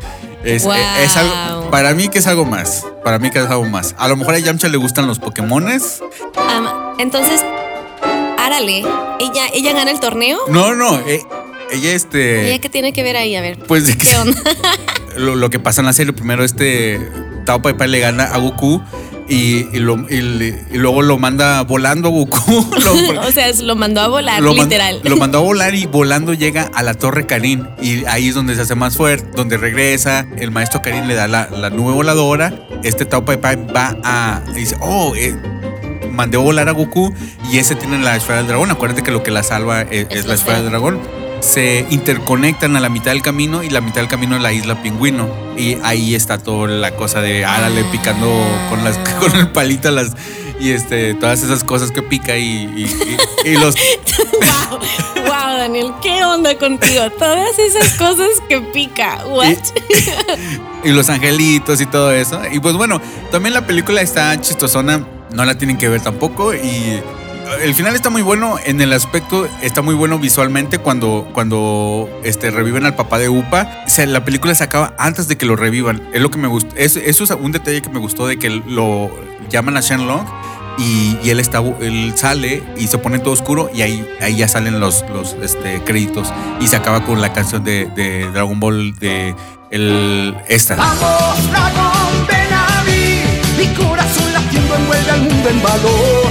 Es, 0.47 0.63
Wow. 0.63 0.73
eh, 0.73 1.03
es 1.03 1.17
algo, 1.17 1.69
para 1.69 1.93
mí 1.93 2.07
que 2.09 2.19
es 2.19 2.27
algo 2.27 2.45
más. 2.45 2.85
Para 3.03 3.19
mí 3.19 3.29
que 3.31 3.39
es 3.39 3.45
algo 3.49 3.65
más. 3.65 3.95
A 3.97 4.07
lo 4.07 4.15
mejor 4.15 4.35
a 4.35 4.39
Yamcha 4.39 4.67
le 4.69 4.77
gustan 4.77 5.05
los 5.07 5.19
Pokémones. 5.19 6.01
Entonces, 6.99 7.43
árale, 8.37 8.79
ella, 9.19 9.47
ella 9.53 9.73
gana 9.73 9.91
el 9.91 9.99
torneo. 9.99 10.39
No, 10.49 10.73
no. 10.73 10.99
eh, 11.07 11.21
ella 11.71 11.93
este. 11.93 12.47
¿Ella 12.49 12.59
qué 12.59 12.69
tiene 12.69 12.93
que 12.93 13.03
ver 13.03 13.17
ahí? 13.17 13.35
A 13.35 13.41
ver. 13.41 13.59
Pues 13.59 13.95
¿Qué 13.95 14.17
onda? 14.21 14.41
lo, 15.15 15.35
lo 15.35 15.49
que 15.49 15.59
pasa 15.59 15.81
en 15.81 15.87
la 15.87 15.93
serie, 15.93 16.13
primero 16.13 16.43
este 16.43 16.99
Tao 17.45 17.61
Pai 17.61 17.73
Pai 17.75 17.87
le 17.89 17.99
gana 17.99 18.23
a 18.25 18.37
Goku 18.37 18.81
y, 19.29 19.67
y 19.75 19.79
lo- 19.79 20.05
y 20.09 20.15
y 20.71 20.77
luego 20.77 21.01
lo 21.01 21.17
manda 21.17 21.61
volando 21.63 22.09
a 22.09 22.11
Goku. 22.11 22.37
Lo- 22.77 23.21
o 23.27 23.31
sea, 23.31 23.51
lo 23.63 23.75
mandó 23.75 24.01
a 24.01 24.07
volar, 24.07 24.41
lo, 24.41 24.53
literal. 24.53 25.01
lo 25.03 25.17
mandó 25.17 25.39
a 25.39 25.41
volar 25.41 25.75
y 25.75 25.85
volando 25.85 26.33
llega 26.33 26.69
a 26.73 26.83
la 26.83 26.93
Torre 26.93 27.25
Karin. 27.25 27.67
Y 27.81 28.05
ahí 28.05 28.29
es 28.29 28.35
donde 28.35 28.55
se 28.55 28.61
hace 28.61 28.75
más 28.75 28.95
fuerte, 28.97 29.29
donde 29.35 29.57
regresa. 29.57 30.25
El 30.37 30.51
maestro 30.51 30.81
Karin 30.81 31.07
le 31.07 31.13
da 31.15 31.27
la, 31.27 31.49
la 31.49 31.69
nube 31.69 31.93
voladora. 31.93 32.53
Este 32.83 33.05
Tao 33.05 33.25
Pai 33.25 33.37
Pai 33.37 33.57
va 33.75 33.97
a. 34.03 34.41
dice, 34.55 34.75
oh, 34.81 35.13
eh, 35.15 35.35
mandé 36.11 36.37
a 36.37 36.41
volar 36.41 36.69
a 36.69 36.71
Goku 36.71 37.13
y 37.51 37.57
ese 37.57 37.75
tiene 37.75 37.99
la 37.99 38.15
esfera 38.15 38.37
del 38.39 38.47
dragón. 38.47 38.71
Acuérdate 38.71 39.03
que 39.03 39.11
lo 39.11 39.23
que 39.23 39.31
la 39.31 39.43
salva 39.43 39.81
es, 39.81 40.07
es 40.09 40.25
la 40.25 40.35
esfera 40.35 40.61
del 40.61 40.69
dragón. 40.69 40.99
Se 41.39 41.85
interconectan 41.89 42.75
a 42.75 42.79
la 42.79 42.89
mitad 42.89 43.11
del 43.11 43.21
camino 43.21 43.63
y 43.63 43.69
la 43.69 43.79
mitad 43.81 44.01
del 44.01 44.07
camino 44.09 44.35
es 44.35 44.41
la 44.41 44.51
isla 44.53 44.81
Pingüino. 44.81 45.29
Y 45.57 45.77
ahí 45.83 46.13
está 46.15 46.37
toda 46.37 46.67
la 46.67 46.91
cosa 46.95 47.21
de 47.21 47.45
árale 47.45 47.83
picando 47.85 48.27
con 48.69 48.83
las 48.83 48.97
con 49.19 49.35
el 49.35 49.49
palito 49.51 49.89
las 49.91 50.11
y 50.59 50.71
este 50.71 51.13
todas 51.13 51.43
esas 51.43 51.63
cosas 51.63 51.91
que 51.91 52.01
pica 52.01 52.35
y, 52.35 52.43
y- 52.75 53.17
y- 53.45 53.49
y 53.49 53.53
los 53.57 53.75
wow, 54.41 54.79
wow, 55.25 55.57
Daniel, 55.57 55.93
¿qué 56.01 56.23
onda 56.23 56.57
contigo? 56.57 57.09
Todas 57.11 57.57
esas 57.59 57.93
cosas 57.93 58.29
que 58.49 58.59
pica. 58.61 59.23
What? 59.27 59.55
y 60.83 60.89
los 60.89 61.09
angelitos 61.09 61.79
y 61.81 61.85
todo 61.85 62.11
eso. 62.11 62.41
Y 62.51 62.59
pues 62.59 62.75
bueno, 62.75 62.99
también 63.31 63.53
la 63.53 63.65
película 63.67 64.01
está 64.01 64.39
chistosona, 64.41 65.05
no 65.31 65.45
la 65.45 65.55
tienen 65.57 65.77
que 65.77 65.87
ver 65.89 66.01
tampoco 66.01 66.53
y 66.55 67.01
el 67.61 67.73
final 67.73 67.95
está 67.95 68.09
muy 68.09 68.21
bueno 68.21 68.57
en 68.63 68.81
el 68.81 68.93
aspecto, 68.93 69.47
está 69.61 69.81
muy 69.81 69.95
bueno 69.95 70.19
visualmente 70.19 70.79
cuando, 70.79 71.27
cuando 71.33 72.09
este, 72.23 72.51
reviven 72.51 72.85
al 72.85 72.95
papá 72.95 73.17
de 73.17 73.29
Upa. 73.29 73.83
O 73.85 73.89
sea, 73.89 74.05
la 74.05 74.23
película 74.25 74.53
se 74.55 74.63
acaba 74.63 74.93
antes 74.97 75.27
de 75.27 75.37
que 75.37 75.45
lo 75.45 75.55
revivan. 75.55 76.01
Es 76.13 76.21
lo 76.21 76.31
que 76.31 76.37
me 76.37 76.47
gustó. 76.47 76.75
Es, 76.75 76.95
eso 76.95 77.23
es 77.23 77.31
un 77.31 77.51
detalle 77.51 77.81
que 77.81 77.89
me 77.89 77.99
gustó 77.99 78.27
de 78.27 78.37
que 78.37 78.49
lo 78.49 79.09
llaman 79.49 79.77
a 79.77 79.81
Shenlong 79.81 80.25
y, 80.77 81.17
y 81.23 81.29
él, 81.29 81.39
está, 81.39 81.59
él 81.59 82.13
sale 82.15 82.63
y 82.77 82.87
se 82.87 82.97
pone 82.97 83.19
todo 83.19 83.33
oscuro 83.33 83.69
y 83.73 83.81
ahí, 83.81 84.07
ahí 84.21 84.37
ya 84.37 84.47
salen 84.47 84.79
los, 84.79 85.03
este, 85.41 85.81
créditos 85.83 86.31
y 86.59 86.67
se 86.67 86.75
acaba 86.75 87.03
con 87.03 87.21
la 87.21 87.33
canción 87.33 87.63
de, 87.63 88.29
Dragon 88.33 88.59
Ball 88.59 88.95
de 88.95 89.35
el, 89.71 90.35
esta. 90.47 90.75
Vamos, 90.75 91.51
dragón, 91.51 92.27
ven. 92.27 92.47
Mi 93.57 93.65
corazón 93.73 94.31
latiendo 94.33 94.75
envuelve 94.75 95.11
al 95.11 95.21
mundo 95.21 95.49
en 95.49 95.63
valor. 95.63 96.27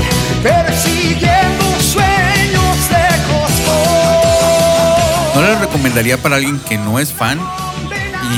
Recomendaría 5.97 6.23
para 6.23 6.37
alguien 6.37 6.59
que 6.61 6.77
no 6.77 6.99
es 6.99 7.11
fan 7.13 7.41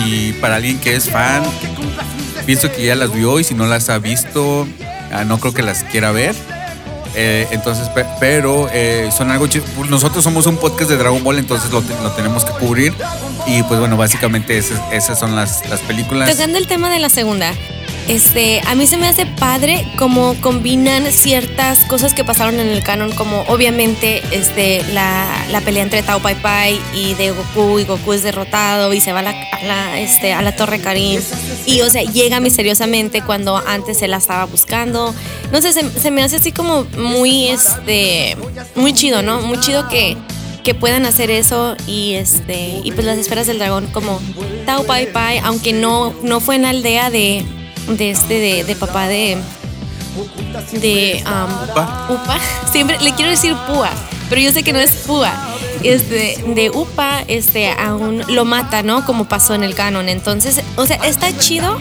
y 0.07 0.33
para 0.35 0.57
alguien 0.57 0.79
que 0.79 0.95
es 0.95 1.11
fan. 1.11 1.43
Pienso 2.47 2.71
que 2.71 2.85
ya 2.85 2.95
las 2.95 3.13
vio 3.13 3.41
y 3.41 3.45
si 3.45 3.55
no 3.55 3.67
las 3.67 3.89
ha 3.91 3.99
visto, 3.99 4.67
ah, 5.13 5.25
no 5.25 5.39
creo 5.39 5.53
que 5.53 5.63
las 5.63 5.83
quiera 5.85 6.13
ver. 6.13 6.35
Eh, 7.15 7.49
entonces, 7.51 7.89
pe- 7.89 8.07
pero 8.21 8.69
eh, 8.73 9.11
son 9.17 9.31
algo 9.33 9.47
chido. 9.49 9.65
Nosotros 9.89 10.23
somos 10.23 10.47
un 10.47 10.57
podcast 10.57 10.89
de 10.91 10.97
Dragon 10.97 11.23
Ball, 11.25 11.39
entonces 11.39 11.71
lo, 11.73 11.81
lo 12.03 12.13
tenemos 12.13 12.45
que 12.45 12.53
cubrir. 12.53 12.95
Y 13.47 13.63
pues 13.65 13.81
bueno, 13.81 13.97
básicamente 13.97 14.57
esas, 14.57 14.81
esas 14.93 15.19
son 15.19 15.35
las, 15.35 15.69
las 15.69 15.81
películas. 15.81 16.31
Tocando 16.31 16.59
el 16.59 16.69
tema 16.69 16.91
de 16.91 17.01
la 17.01 17.09
segunda, 17.09 17.53
este, 18.09 18.63
a 18.67 18.75
mí 18.75 18.87
se 18.87 18.97
me 18.97 19.07
hace 19.07 19.27
padre 19.27 19.87
cómo 19.99 20.35
combinan 20.41 21.13
ciertas 21.13 21.85
cosas 21.85 22.15
que 22.15 22.25
pasaron 22.25 22.59
en 22.59 22.69
el 22.69 22.83
canon, 22.83 23.13
como 23.13 23.43
obviamente 23.43 24.23
este, 24.31 24.83
la, 24.95 25.45
la 25.51 25.61
pelea 25.61 25.83
entre 25.83 26.03
Tao 26.03 26.19
Pai 26.21 26.35
Pai 26.41 26.81
y 26.95 27.13
de 27.15 27.33
Goku, 27.33 27.79
y 27.79 27.85
Goku 27.85 28.15
es 28.15 28.23
derrotado 28.23 28.95
y 28.95 29.01
se 29.03 29.13
va 29.13 29.21
a 29.21 29.23
la, 29.23 30.01
este, 30.01 30.33
a 30.33 30.41
la 30.41 30.57
Torre 30.57 30.81
Karim. 30.81 31.21
Y, 31.67 31.83
o 31.83 31.91
sea, 31.91 32.03
llega 32.03 32.41
misteriosamente 32.41 33.23
cuando 33.23 33.59
antes 33.59 33.99
se 33.99 34.09
la 34.09 34.17
estaba 34.17 34.47
buscando. 34.47 35.15
No 35.53 35.61
sé, 35.61 35.75
se, 35.75 35.89
se 35.91 36.11
me 36.11 36.23
hace 36.23 36.37
así 36.37 36.51
como 36.51 36.85
muy, 36.97 37.49
este, 37.49 38.39
muy 38.75 38.95
chido, 38.95 39.21
¿no? 39.21 39.43
Muy 39.43 39.61
chido 39.61 39.87
que, 39.89 40.17
que 40.65 40.75
puedan 40.75 41.05
hacer 41.05 41.31
eso 41.31 41.77
y 41.87 42.15
este 42.15 42.81
y 42.83 42.93
pues 42.93 43.07
las 43.07 43.19
esferas 43.19 43.47
del 43.47 43.59
dragón 43.59 43.87
como 43.87 44.21
Tao 44.67 44.85
Pai 44.85 45.13
Pai, 45.13 45.39
aunque 45.45 45.73
no, 45.73 46.15
no 46.23 46.41
fue 46.41 46.57
en 46.57 46.63
la 46.63 46.71
aldea 46.71 47.11
de, 47.11 47.45
de 47.89 48.11
este 48.11 48.39
de, 48.39 48.65
de 48.65 48.77
papá 48.77 49.09
de 49.09 49.39
de 50.73 51.23
um, 51.27 51.71
Upa. 51.71 52.07
Upa. 52.11 52.39
Siempre 52.73 52.99
le 53.01 53.13
quiero 53.13 53.31
decir 53.31 53.55
Púa, 53.67 53.91
pero 54.29 54.41
yo 54.41 54.53
sé 54.53 54.63
que 54.63 54.73
no 54.73 54.79
es 54.79 54.93
Púa. 54.93 55.33
Este, 55.83 56.43
de 56.45 56.71
Upa, 56.71 57.23
este, 57.29 57.71
aún 57.71 58.25
lo 58.29 58.45
mata, 58.45 58.83
¿no? 58.83 59.05
Como 59.05 59.27
pasó 59.27 59.55
en 59.55 59.63
el 59.63 59.75
canon. 59.75 60.09
Entonces, 60.09 60.61
o 60.77 60.87
sea, 60.87 60.97
está 60.97 61.37
chido. 61.37 61.79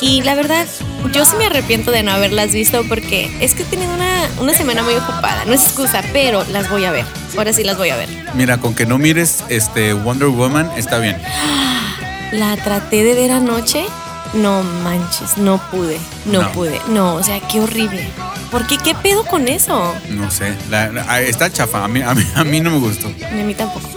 Y 0.00 0.22
la 0.22 0.34
verdad, 0.34 0.66
yo 1.12 1.24
sí 1.24 1.36
me 1.36 1.46
arrepiento 1.46 1.90
de 1.90 2.02
no 2.02 2.12
haberlas 2.12 2.52
visto 2.52 2.84
porque 2.88 3.30
es 3.40 3.54
que 3.54 3.62
he 3.62 3.66
tenido 3.66 3.92
una, 3.92 4.28
una 4.40 4.54
semana 4.54 4.82
muy 4.82 4.94
ocupada. 4.94 5.44
No 5.46 5.52
es 5.52 5.64
excusa, 5.64 6.02
pero 6.12 6.44
las 6.52 6.70
voy 6.70 6.84
a 6.84 6.90
ver. 6.92 7.04
Ahora 7.36 7.52
sí 7.52 7.64
las 7.64 7.76
voy 7.76 7.90
a 7.90 7.96
ver. 7.96 8.08
Mira, 8.34 8.58
con 8.58 8.74
que 8.74 8.86
no 8.86 8.98
mires 8.98 9.44
este 9.48 9.92
Wonder 9.92 10.28
Woman 10.28 10.70
está 10.76 10.98
bien. 10.98 11.16
La 12.32 12.56
traté 12.56 13.02
de 13.02 13.14
ver 13.14 13.32
anoche. 13.32 13.84
No 14.34 14.62
manches, 14.62 15.36
no 15.38 15.58
pude, 15.70 15.98
no, 16.24 16.42
No. 16.42 16.52
pude. 16.52 16.80
No, 16.88 17.14
o 17.16 17.22
sea, 17.22 17.40
qué 17.48 17.60
horrible. 17.60 18.08
¿Por 18.50 18.66
qué? 18.66 18.78
¿Qué 18.78 18.94
pedo 18.94 19.24
con 19.24 19.48
eso? 19.48 19.92
No 20.08 20.30
sé. 20.30 20.54
la- 20.70 20.90
la- 20.92 21.04
ah, 21.08 21.20
está 21.20 21.50
chafa. 21.52 21.84
A 21.84 21.88
mí, 21.88 22.00
a, 22.02 22.14
mí, 22.14 22.24
a 22.34 22.44
mí 22.44 22.60
no 22.60 22.70
me 22.70 22.78
gustó. 22.78 23.08
Ni 23.32 23.40
a 23.40 23.44
mí 23.44 23.54
tampoco. 23.54 23.88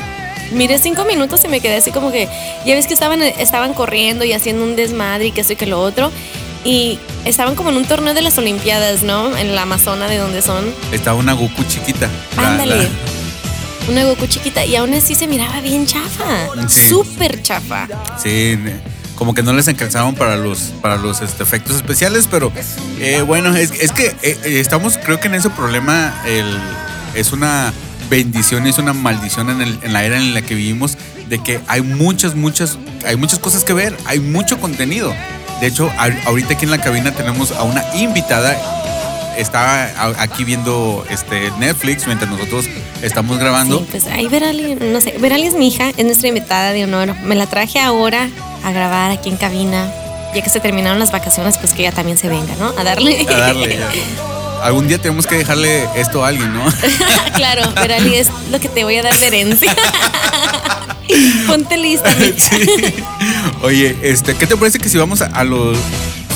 Miré 0.52 0.78
cinco 0.80 1.06
minutos 1.06 1.42
y 1.46 1.48
me 1.48 1.60
quedé 1.62 1.78
así 1.78 1.92
como 1.92 2.12
que, 2.12 2.28
ya 2.66 2.76
ves 2.76 2.86
que 2.88 2.94
estaban, 2.94 3.22
estaban 3.24 3.74
corriendo 3.74 4.24
y 4.26 4.34
haciendo 4.34 4.64
un 4.64 4.76
desmadre 4.76 5.28
y 5.28 5.32
que 5.32 5.42
esto 5.42 5.54
y 5.54 5.56
que 5.56 5.66
lo 5.66 5.80
otro. 5.82 6.12
Y 6.66 7.00
estaban 7.26 7.56
como 7.56 7.70
en 7.72 7.78
un 7.78 7.86
torneo 7.86 8.14
de 8.14 8.22
las 8.22 8.38
Olimpiadas, 8.38 9.04
¿no? 9.04 9.36
En 9.38 9.54
la 9.56 9.64
Amazona 9.64 10.08
de 10.08 10.18
donde 10.18 10.42
son. 10.42 10.66
Estaba 10.92 11.18
una 11.18 11.34
Goku 11.34 11.64
chiquita. 11.68 12.10
Ándale. 12.38 12.84
la- 12.84 12.90
Una 13.90 14.04
Goku 14.06 14.28
chiquita 14.28 14.64
y 14.66 14.76
aún 14.78 14.94
así 14.94 15.14
se 15.14 15.28
miraba 15.28 15.60
bien 15.60 15.86
chafa. 15.86 16.48
Sí. 16.70 16.88
Súper 16.88 17.42
chafa. 17.44 17.88
Sí, 18.22 18.58
como 19.24 19.34
que 19.34 19.42
no 19.42 19.54
les 19.54 19.70
alcanzaron 19.70 20.16
para 20.16 20.36
los, 20.36 20.74
para 20.82 20.98
los 20.98 21.22
este, 21.22 21.44
efectos 21.44 21.78
especiales, 21.78 22.28
pero 22.30 22.52
eh, 23.00 23.22
bueno, 23.26 23.56
es, 23.56 23.72
es 23.72 23.94
que 23.94 24.08
eh, 24.08 24.38
eh, 24.44 24.60
estamos, 24.60 24.98
creo 25.02 25.18
que 25.22 25.28
en 25.30 25.36
ese 25.36 25.50
problema 25.50 26.14
el, 26.28 26.46
es 27.16 27.32
una 27.32 27.72
bendición 28.10 28.68
es 28.68 28.80
una 28.80 28.92
maldición 28.92 29.50
en, 29.50 29.62
el- 29.62 29.80
en 29.82 29.94
la 29.94 30.04
era 30.04 30.18
en 30.18 30.34
la 30.34 30.42
que 30.42 30.56
vivimos 30.56 30.98
de 31.30 31.40
que 31.42 31.62
hay 31.70 31.80
muchas, 31.82 32.36
muchas, 32.36 32.78
hay 33.08 33.16
muchas 33.16 33.40
cosas 33.40 33.64
que 33.64 33.72
ver, 33.72 33.96
hay 34.04 34.20
mucho 34.20 34.60
contenido. 34.60 35.14
De 35.62 35.68
hecho, 35.68 35.90
ahorita 36.26 36.56
aquí 36.56 36.66
en 36.66 36.72
la 36.72 36.80
cabina 36.82 37.14
tenemos 37.14 37.54
a 37.54 37.64
una 37.64 37.82
invitada. 37.96 38.58
Está 39.38 40.20
aquí 40.22 40.44
viendo 40.44 41.06
este 41.10 41.50
Netflix 41.60 42.08
mientras 42.08 42.30
nosotros 42.30 42.66
estamos 43.02 43.40
grabando. 43.40 43.80
Sí, 43.80 43.86
pues 43.90 44.06
ahí 44.08 44.28
Verali, 44.28 44.76
no 44.76 45.00
sé, 45.00 45.16
Verali 45.18 45.48
es 45.48 45.54
mi 45.56 45.70
hija, 45.70 45.92
es 45.96 46.04
nuestra 46.04 46.28
invitada 46.28 46.74
de 46.74 46.84
honor. 46.84 47.16
Me 47.24 47.36
la 47.36 47.48
traje 47.48 47.80
ahora 47.80 48.30
a 48.64 48.72
grabar 48.72 49.12
aquí 49.12 49.30
en 49.30 49.38
cabina. 49.38 49.92
Ya 50.34 50.42
que 50.42 50.50
se 50.50 50.60
terminaron 50.60 51.00
las 51.00 51.12
vacaciones, 51.12 51.58
pues 51.58 51.74
que 51.74 51.84
ella 51.84 51.92
también 51.92 52.18
se 52.18 52.28
venga, 52.28 52.56
¿no? 52.56 52.74
A 52.78 52.84
darle. 52.84 53.26
A 53.30 53.38
darle. 53.38 53.80
Algún 54.64 54.88
día 54.88 54.98
tenemos 54.98 55.28
que 55.28 55.36
dejarle 55.36 55.88
esto 55.96 56.24
a 56.24 56.30
alguien, 56.30 56.54
¿no? 56.54 56.64
claro, 57.36 57.70
Verali 57.74 58.16
es 58.16 58.30
lo 58.50 58.60
que 58.60 58.70
te 58.70 58.84
voy 58.84 58.96
a 58.98 59.04
dar 59.04 59.18
de 59.20 59.28
herencia. 59.28 59.76
Ponte 61.48 61.78
lista. 61.78 62.10
Sí. 62.38 62.66
Oye, 63.62 63.98
este, 64.02 64.36
¿qué 64.36 64.48
te 64.48 64.56
parece 64.56 64.80
que 64.80 64.88
si 64.90 64.98
vamos 64.98 65.22
a, 65.22 65.26
a 65.26 65.44
los 65.44 65.78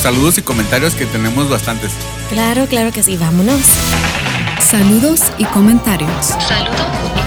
saludos 0.01 0.37
y 0.37 0.41
comentarios 0.41 0.93
que 0.93 1.05
tenemos 1.05 1.49
bastantes? 1.49 1.91
Claro, 2.29 2.65
claro 2.67 2.91
que 2.91 3.01
sí, 3.01 3.15
vámonos. 3.15 3.61
Saludos 4.69 5.21
y 5.37 5.45
comentarios. 5.45 6.09
Saludos 6.25 6.87
y 7.15 7.26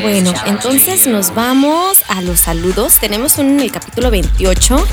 Bueno, 0.00 0.32
entonces 0.46 1.06
nos 1.06 1.34
vamos 1.34 2.02
a 2.08 2.22
los 2.22 2.40
saludos. 2.40 2.98
Tenemos 2.98 3.38
un 3.38 3.50
en 3.50 3.60
el 3.60 3.70
capítulo 3.70 4.10
28 4.10 4.86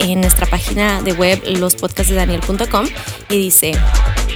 en 0.00 0.20
nuestra 0.20 0.46
página 0.46 1.02
de 1.02 1.12
web 1.12 1.42
lospodcastdedaniel.com 1.44 2.86
y 3.30 3.36
dice, 3.36 3.72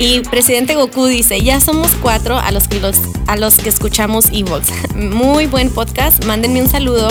y 0.00 0.20
presidente 0.20 0.74
Goku 0.74 1.06
dice, 1.06 1.40
ya 1.40 1.60
somos 1.60 1.94
cuatro 1.94 2.36
a 2.36 2.50
los 2.50 2.66
que, 2.66 2.80
los, 2.80 2.96
a 3.28 3.36
los 3.36 3.56
que 3.56 3.68
escuchamos 3.68 4.26
Evox. 4.32 4.66
Muy 4.94 5.46
buen 5.46 5.70
podcast, 5.70 6.24
mándenme 6.24 6.60
un 6.60 6.68
saludo. 6.68 7.08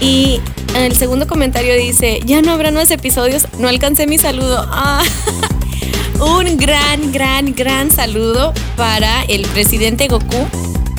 Y 0.00 0.40
en 0.74 0.82
el 0.82 0.96
segundo 0.96 1.26
comentario 1.26 1.74
dice, 1.76 2.20
ya 2.24 2.42
no 2.42 2.52
habrá 2.52 2.70
nuevos 2.72 2.90
episodios, 2.90 3.46
no 3.58 3.68
alcancé 3.68 4.06
mi 4.06 4.18
saludo. 4.18 4.68
Ah. 4.72 5.02
Un 6.18 6.56
gran, 6.56 7.12
gran, 7.12 7.54
gran 7.54 7.90
saludo 7.90 8.54
para 8.74 9.22
el 9.24 9.42
presidente 9.42 10.08
Goku. 10.08 10.48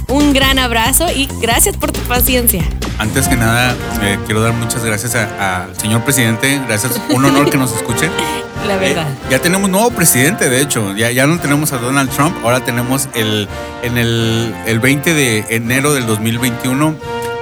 Un 0.10 0.32
gran 0.34 0.58
abrazo 0.58 1.06
y 1.14 1.28
gracias 1.42 1.76
por 1.76 1.92
tu 1.92 2.00
paciencia. 2.02 2.64
Antes 2.98 3.28
que 3.28 3.36
nada, 3.36 3.76
eh, 4.02 4.18
quiero 4.26 4.42
dar 4.42 4.54
muchas 4.54 4.84
gracias 4.84 5.16
a- 5.16 5.66
al 5.66 5.78
señor 5.78 6.02
presidente. 6.04 6.60
Gracias, 6.68 7.00
un 7.10 7.26
honor 7.26 7.50
que 7.50 7.58
nos 7.58 7.74
escuche. 7.76 8.10
La 8.68 8.78
verdad. 8.78 9.08
Eh, 9.08 9.16
ya 9.32 9.40
tenemos 9.40 9.70
nuevo 9.70 9.92
presidente, 9.92 10.50
de 10.50 10.62
hecho. 10.62 10.96
Ya, 10.96 11.12
ya 11.12 11.28
no 11.28 11.40
tenemos 11.40 11.74
a 11.74 11.78
Donald 11.78 12.10
Trump, 12.10 12.36
ahora 12.44 12.62
tenemos 12.62 13.08
el, 13.14 13.48
en 13.84 13.98
el, 13.98 14.54
el 14.66 14.80
20 14.80 15.14
de 15.14 15.46
enero 15.50 15.94
del 15.94 16.08
2021, 16.08 16.96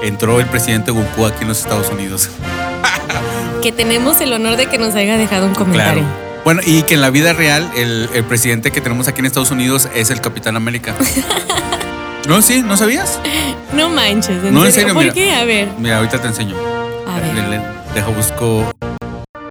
entró 0.04 0.40
el 0.40 0.46
presidente 0.48 0.92
Goku 0.92 1.26
aquí 1.26 1.44
en 1.44 1.48
los 1.50 1.60
Estados 1.60 1.90
Unidos. 1.90 2.30
Que 3.62 3.72
tenemos 3.72 4.22
el 4.22 4.32
honor 4.32 4.58
de 4.58 4.68
que 4.68 4.78
nos 4.78 4.94
haya 4.94 5.18
dejado 5.18 5.48
un 5.48 5.54
Claro. 5.56 5.66
comentario. 5.72 6.04
Bueno, 6.44 6.62
y 6.64 6.84
que 6.84 6.94
en 6.94 7.02
la 7.02 7.10
vida 7.10 7.34
real, 7.34 7.68
el, 7.76 8.08
el 8.14 8.24
presidente 8.24 8.70
que 8.72 8.80
tenemos 8.80 9.08
aquí 9.08 9.22
en 9.22 9.26
Estados 9.26 9.50
Unidos 9.50 9.90
es 9.96 10.12
el 10.12 10.22
Capitán 10.22 10.56
América. 10.56 10.94
no, 12.28 12.42
sí, 12.42 12.62
¿no 12.62 12.78
sabías? 12.78 13.20
No 13.74 13.90
manches, 13.90 14.42
¿en 14.44 14.54
No, 14.54 14.66
en 14.66 14.72
serio? 14.72 14.90
serio, 14.90 14.94
¿Por 14.94 15.04
mira. 15.04 15.14
qué? 15.14 15.34
A 15.34 15.44
ver, 15.44 15.68
Mira, 15.80 15.98
ahorita 15.98 16.22
te 16.22 16.28
enseño. 16.28 16.56
a 17.08 17.20
ver. 17.20 17.34
Le- 17.36 17.50
le- 17.58 17.62
Deja 17.94 18.08
busco. 18.08 18.72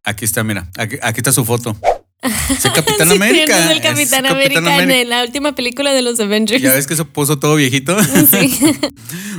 Aquí 0.04 0.24
está, 0.24 0.42
mira. 0.44 0.66
Aquí, 0.78 0.96
aquí 1.02 1.20
está 1.20 1.30
su 1.32 1.44
foto. 1.44 1.76
Es 2.22 2.64
el 2.64 2.72
Capitán 2.72 3.08
Sí, 3.08 3.16
América. 3.16 3.58
es 3.58 3.70
el 3.70 3.76
es 3.78 3.82
Capitán 3.82 4.26
América 4.26 4.82
en 4.82 5.08
la 5.10 5.22
última 5.24 5.54
película 5.54 5.92
de 5.92 6.00
los 6.02 6.18
Avengers. 6.20 6.62
Ya 6.62 6.72
ves 6.72 6.87
que 6.87 6.96
se 6.96 7.04
puso 7.04 7.38
todo 7.38 7.56
viejito. 7.56 7.96
Sí. 8.30 8.58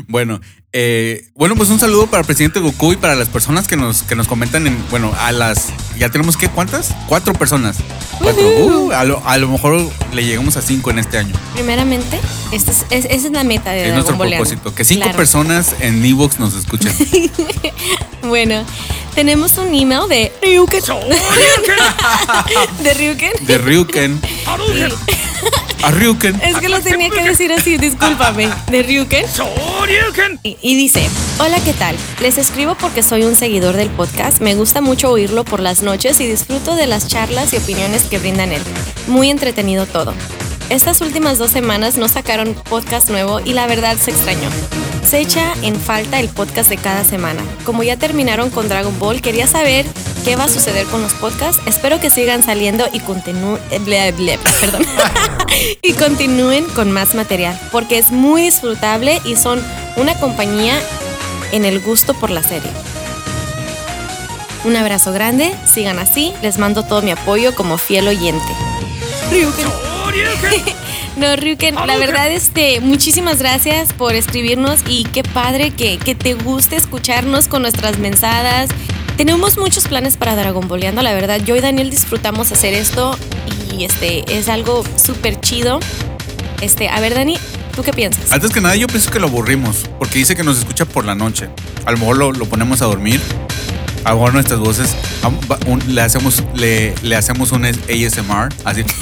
bueno, 0.08 0.40
eh, 0.78 1.30
bueno, 1.36 1.56
pues 1.56 1.70
un 1.70 1.80
saludo 1.80 2.08
para 2.08 2.20
el 2.20 2.26
presidente 2.26 2.60
Goku 2.60 2.92
y 2.92 2.96
para 2.98 3.16
las 3.16 3.30
personas 3.30 3.66
que 3.66 3.78
nos, 3.78 4.04
que 4.04 4.14
nos 4.16 4.28
comentan 4.28 4.68
en, 4.68 4.78
bueno, 4.90 5.14
a 5.18 5.32
las, 5.32 5.68
ya 5.98 6.10
tenemos 6.10 6.36
que, 6.36 6.50
¿cuántas? 6.50 6.94
Cuatro 7.08 7.32
personas. 7.34 7.78
Cuatro. 8.20 8.44
Uh, 8.46 8.92
a, 8.92 9.06
lo, 9.06 9.26
a 9.26 9.38
lo 9.38 9.48
mejor 9.48 9.90
le 10.12 10.26
llegamos 10.26 10.58
a 10.58 10.62
cinco 10.62 10.90
en 10.92 11.00
este 11.00 11.18
año. 11.18 11.34
Primeramente, 11.54 12.20
esta 12.52 12.72
es, 12.72 12.86
es- 12.90 13.06
esa 13.06 13.28
es 13.28 13.32
la 13.32 13.46
meta 13.46 13.72
de 13.72 13.84
Es 13.88 13.94
nuestro 13.94 14.16
Dragon 14.16 14.18
Boleando. 14.18 14.44
propósito. 14.50 14.76
Que 14.76 14.84
cinco 14.84 15.04
Claro. 15.04 15.18
personas 15.18 15.76
en 15.80 16.04
Evox 16.04 16.40
nos 16.40 16.54
escuchen. 16.56 16.94
Bueno, 18.24 18.66
tenemos 19.14 19.56
un 19.60 19.68
email 19.76 20.10
de 20.10 20.34
Ryuken. 20.42 20.82
de 22.84 22.94
Ryuken. 22.96 23.32
De 23.46 23.58
Ryuken. 23.60 24.20
A 25.86 25.92
Ryuken. 25.92 26.42
Es 26.42 26.58
que 26.58 26.68
lo 26.68 26.82
tenía 26.82 27.12
que 27.12 27.22
decir 27.22 27.54
así, 27.54 27.78
discúlpame. 27.78 28.50
De 28.72 28.82
Ryuken. 28.82 29.24
Y, 30.42 30.58
y 30.60 30.76
dice, 30.76 31.08
hola, 31.38 31.60
¿qué 31.64 31.74
tal? 31.74 31.96
Les 32.22 32.40
escribo 32.40 32.74
porque 32.74 33.04
soy 33.04 33.22
un 33.22 33.36
seguidor 33.36 33.76
del 33.76 33.92
podcast. 33.92 34.42
Me 34.42 34.56
gusta 34.56 34.82
mucho 34.82 35.12
oírlo 35.12 35.46
por 35.46 35.60
las 35.60 35.84
noches 35.84 36.20
y 36.22 36.26
disfruto 36.26 36.76
de 36.76 36.88
las 36.88 37.08
charlas 37.08 37.54
y 37.54 37.58
opiniones 37.58 38.06
que 38.06 38.18
brindan 38.18 38.52
él. 38.52 38.64
Muy 39.06 39.30
entretenido 39.30 39.86
todo. 39.86 40.16
Estas 40.70 41.02
últimas 41.02 41.38
dos 41.38 41.52
semanas 41.52 41.98
no 41.98 42.08
sacaron 42.08 42.56
podcast 42.56 43.10
nuevo 43.10 43.40
y 43.40 43.54
la 43.54 43.68
verdad 43.68 43.98
se 43.98 44.12
extrañó. 44.12 44.50
Se 45.08 45.20
echa 45.20 45.54
en 45.62 45.80
falta 45.80 46.20
el 46.20 46.28
podcast 46.28 46.70
de 46.70 46.78
cada 46.78 47.04
semana. 47.04 47.44
Como 47.66 47.84
ya 47.84 47.98
terminaron 47.98 48.50
con 48.50 48.68
Dragon 48.68 48.98
Ball, 48.98 49.22
quería 49.22 49.46
saber 49.46 49.86
qué 50.24 50.36
va 50.36 50.46
a 50.46 50.50
suceder 50.50 50.88
con 50.88 51.04
los 51.04 51.14
podcasts. 51.14 51.62
Espero 51.68 52.00
que 52.00 52.10
sigan 52.10 52.44
saliendo 52.44 52.86
y 52.92 53.00
continúen, 53.00 53.60
perdón, 53.70 54.86
y 55.84 55.94
continúen 55.94 56.66
con 56.66 56.92
más 56.92 57.14
material, 57.14 57.60
porque 57.72 58.00
es 58.00 58.12
muy 58.12 58.42
disfrutable 58.42 59.22
y 59.24 59.36
son 59.36 59.62
una 59.98 60.16
compañía 60.20 60.80
en 61.52 61.64
el 61.64 61.80
gusto 61.80 62.16
por 62.16 62.32
la 62.32 62.42
serie. 62.42 62.72
Un 64.64 64.76
abrazo 64.76 65.14
grande, 65.14 65.54
sigan 65.72 66.00
así, 66.00 66.34
les 66.42 66.58
mando 66.58 66.82
todo 66.84 67.04
mi 67.04 67.12
apoyo 67.12 67.54
como 67.54 67.78
fiel 67.78 68.08
oyente. 68.08 68.52
No, 71.18 71.36
Ryuken, 71.38 71.76
la 71.76 71.98
verdad, 71.98 72.30
este, 72.32 72.82
muchísimas 72.82 73.40
gracias 73.40 73.94
por 73.94 74.16
escribirnos 74.16 74.82
y 74.88 75.06
qué 75.06 75.24
padre 75.24 75.72
que, 75.72 75.98
que 75.98 76.14
te 76.14 76.34
guste 76.34 76.76
escucharnos 76.76 77.48
con 77.48 77.62
nuestras 77.62 78.00
mensadas. 78.00 78.70
Tenemos 79.16 79.58
muchos 79.58 79.88
planes 79.88 80.18
para 80.18 80.36
Dragon 80.36 80.68
Boleando, 80.68 81.02
la 81.02 81.14
verdad. 81.14 81.40
Yo 81.44 81.56
y 81.56 81.62
Daniel 81.62 81.90
disfrutamos 81.90 82.52
hacer 82.52 82.74
esto 82.74 83.18
y 83.78 83.86
este 83.86 84.26
es 84.38 84.50
algo 84.50 84.84
súper 85.02 85.40
chido. 85.40 85.80
Este, 86.60 86.90
a 86.90 87.00
ver, 87.00 87.16
Dani, 87.16 87.38
¿tú 87.76 87.82
qué 87.84 87.94
piensas? 87.94 88.32
Antes 88.34 88.52
que 88.52 88.60
nada, 88.60 88.76
yo 88.76 88.88
pienso 88.88 89.10
que 89.10 89.20
lo 89.20 89.28
aburrimos, 89.28 89.86
porque 89.98 90.20
dice 90.20 90.36
que 90.36 90.44
nos 90.44 90.58
escucha 90.58 90.84
por 90.86 91.06
la 91.06 91.16
noche. 91.16 91.48
A 91.86 91.92
lo 91.92 91.98
mejor 91.98 92.18
lo, 92.18 92.32
lo 92.34 92.46
ponemos 92.46 92.82
a 92.82 92.86
dormir. 92.86 93.22
A 94.04 94.10
lo 94.10 94.16
mejor 94.18 94.34
nuestras 94.34 94.60
voces 94.60 94.96
un- 95.66 95.82
le 95.96 96.02
hacemos 96.02 96.44
le, 96.56 96.94
le 97.04 97.16
hacemos 97.16 97.54
un 97.54 97.64
ASMR, 97.66 98.50
así. 98.66 98.84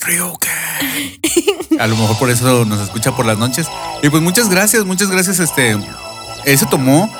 Ryuken. 0.00 1.80
A 1.80 1.86
lo 1.86 1.96
mejor 1.96 2.18
por 2.18 2.30
eso 2.30 2.64
nos 2.64 2.80
escucha 2.80 3.14
por 3.14 3.26
las 3.26 3.38
noches. 3.38 3.66
Y 4.02 4.08
pues 4.08 4.22
muchas 4.22 4.48
gracias, 4.48 4.84
muchas 4.84 5.10
gracias. 5.10 5.40
Este, 5.40 5.72
él 6.44 6.58
se 6.58 6.66
tomó 6.66 7.10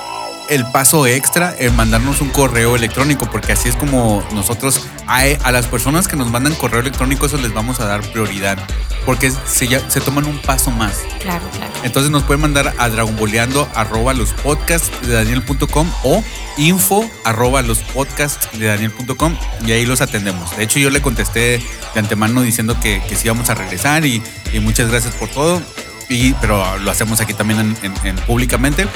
el 0.49 0.65
paso 0.71 1.07
extra 1.07 1.55
en 1.57 1.75
mandarnos 1.75 2.21
un 2.21 2.29
correo 2.29 2.75
electrónico, 2.75 3.29
porque 3.31 3.53
así 3.53 3.69
es 3.69 3.75
como 3.75 4.23
nosotros 4.33 4.87
a, 5.07 5.21
a 5.43 5.51
las 5.51 5.67
personas 5.67 6.07
que 6.07 6.15
nos 6.15 6.29
mandan 6.31 6.53
correo 6.55 6.79
electrónico, 6.81 7.25
eso 7.25 7.37
les 7.37 7.53
vamos 7.53 7.79
a 7.79 7.85
dar 7.85 8.01
prioridad, 8.11 8.57
porque 9.05 9.31
se, 9.45 9.67
ya- 9.67 9.89
se 9.89 10.01
toman 10.01 10.25
un 10.25 10.39
paso 10.41 10.71
más. 10.71 10.97
Claro, 11.21 11.45
claro. 11.55 11.73
Entonces 11.83 12.11
nos 12.11 12.23
pueden 12.23 12.41
mandar 12.41 12.73
a 12.77 12.89
dragonboleando 12.89 13.67
arroba 13.75 14.13
los 14.13 14.33
podcasts 14.33 14.91
de 15.07 15.13
daniel.com 15.13 15.89
o 16.03 16.23
info 16.57 17.09
arroba 17.23 17.61
los 17.61 17.79
podcasts 17.79 18.47
de 18.57 18.65
daniel.com 18.67 19.35
y 19.65 19.71
ahí 19.71 19.85
los 19.85 20.01
atendemos. 20.01 20.55
De 20.57 20.63
hecho 20.63 20.79
yo 20.79 20.89
le 20.89 21.01
contesté 21.01 21.61
de 21.93 21.99
antemano 21.99 22.41
diciendo 22.41 22.77
que, 22.79 23.01
que 23.07 23.15
sí 23.15 23.25
íbamos 23.25 23.49
a 23.49 23.55
regresar 23.55 24.05
y, 24.05 24.21
y 24.53 24.59
muchas 24.59 24.89
gracias 24.89 25.13
por 25.15 25.29
todo. 25.29 25.61
Y, 26.09 26.33
pero 26.35 26.77
lo 26.79 26.91
hacemos 26.91 27.19
aquí 27.21 27.33
también 27.33 27.59
en, 27.59 27.77
en- 27.83 28.07
en 28.07 28.15
públicamente. 28.17 28.87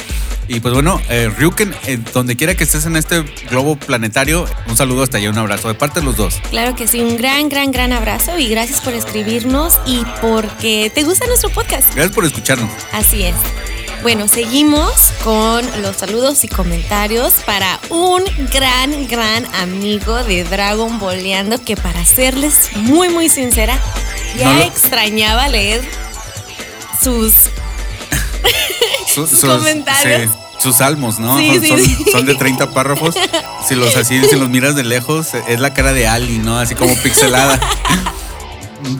Y 0.48 0.62
pues 0.62 0.74
bueno, 0.74 1.00
eh, 1.10 1.30
Ryuken, 1.38 1.76
eh, 1.86 2.00
donde 2.12 2.36
quiera 2.36 2.56
que 2.56 2.63
estés 2.63 2.86
en 2.88 2.95
este 2.95 3.22
globo 3.52 3.76
planetario, 3.76 4.48
un 4.67 4.76
saludo 4.76 5.04
hasta 5.04 5.17
allá, 5.17 5.30
un 5.30 5.38
abrazo 5.38 5.67
de 5.67 5.76
parte 5.76 6.00
de 6.00 6.08
los 6.08 6.17
dos. 6.17 6.41
Claro 6.50 6.76
que 6.76 6.88
sí, 6.88 7.02
un 7.02 7.17
gran, 7.17 7.50
gran, 7.50 7.72
gran 7.72 7.93
abrazo 7.93 8.36
y 8.39 8.48
gracias 8.48 8.82
por 8.82 8.93
escribirnos 8.93 9.76
y 9.86 10.02
porque 10.22 10.91
te 10.93 11.04
gusta 11.04 11.28
nuestro 11.28 11.52
podcast. 11.52 11.93
Gracias 11.93 12.15
por 12.15 12.26
escucharnos. 12.26 12.72
Así 12.93 13.24
es. 13.24 13.36
Bueno, 14.02 14.28
seguimos 14.28 15.12
con 15.24 15.63
los 15.84 15.98
saludos 15.98 16.43
y 16.43 16.48
comentarios 16.48 17.34
para 17.45 17.80
un 17.89 18.24
gran, 18.52 19.08
gran 19.08 19.45
amigo 19.56 20.24
de 20.24 20.45
Dragon 20.45 20.98
Boleando 21.00 21.63
que 21.63 21.76
para 21.76 22.04
serles 22.06 22.69
muy, 22.76 23.10
muy 23.10 23.30
sincera, 23.30 23.78
ya 24.38 24.45
No 24.45 24.54
lo- 24.60 24.63
extrañaba 24.63 25.48
leer 25.50 25.82
sus... 27.01 27.33
Su- 29.13 29.27
Sus 29.27 29.41
comentarios. 29.41 30.31
sí, 30.31 30.38
sus 30.59 30.75
salmos, 30.75 31.19
¿no? 31.19 31.38
Sí, 31.38 31.51
son, 31.55 31.62
sí, 31.62 31.67
son- 31.67 31.79
sí. 31.79 32.05
son 32.12 32.25
de 32.25 32.35
30 32.35 32.71
párrafos. 32.71 33.15
Si 33.67 33.75
los 33.75 33.95
así, 33.95 34.21
si 34.29 34.35
los 34.35 34.49
miras 34.49 34.75
de 34.75 34.83
lejos, 34.83 35.29
es 35.47 35.59
la 35.59 35.73
cara 35.73 35.93
de 35.93 36.07
Ali, 36.07 36.38
¿no? 36.38 36.59
Así 36.59 36.75
como 36.75 36.93
pixelada. 36.95 37.59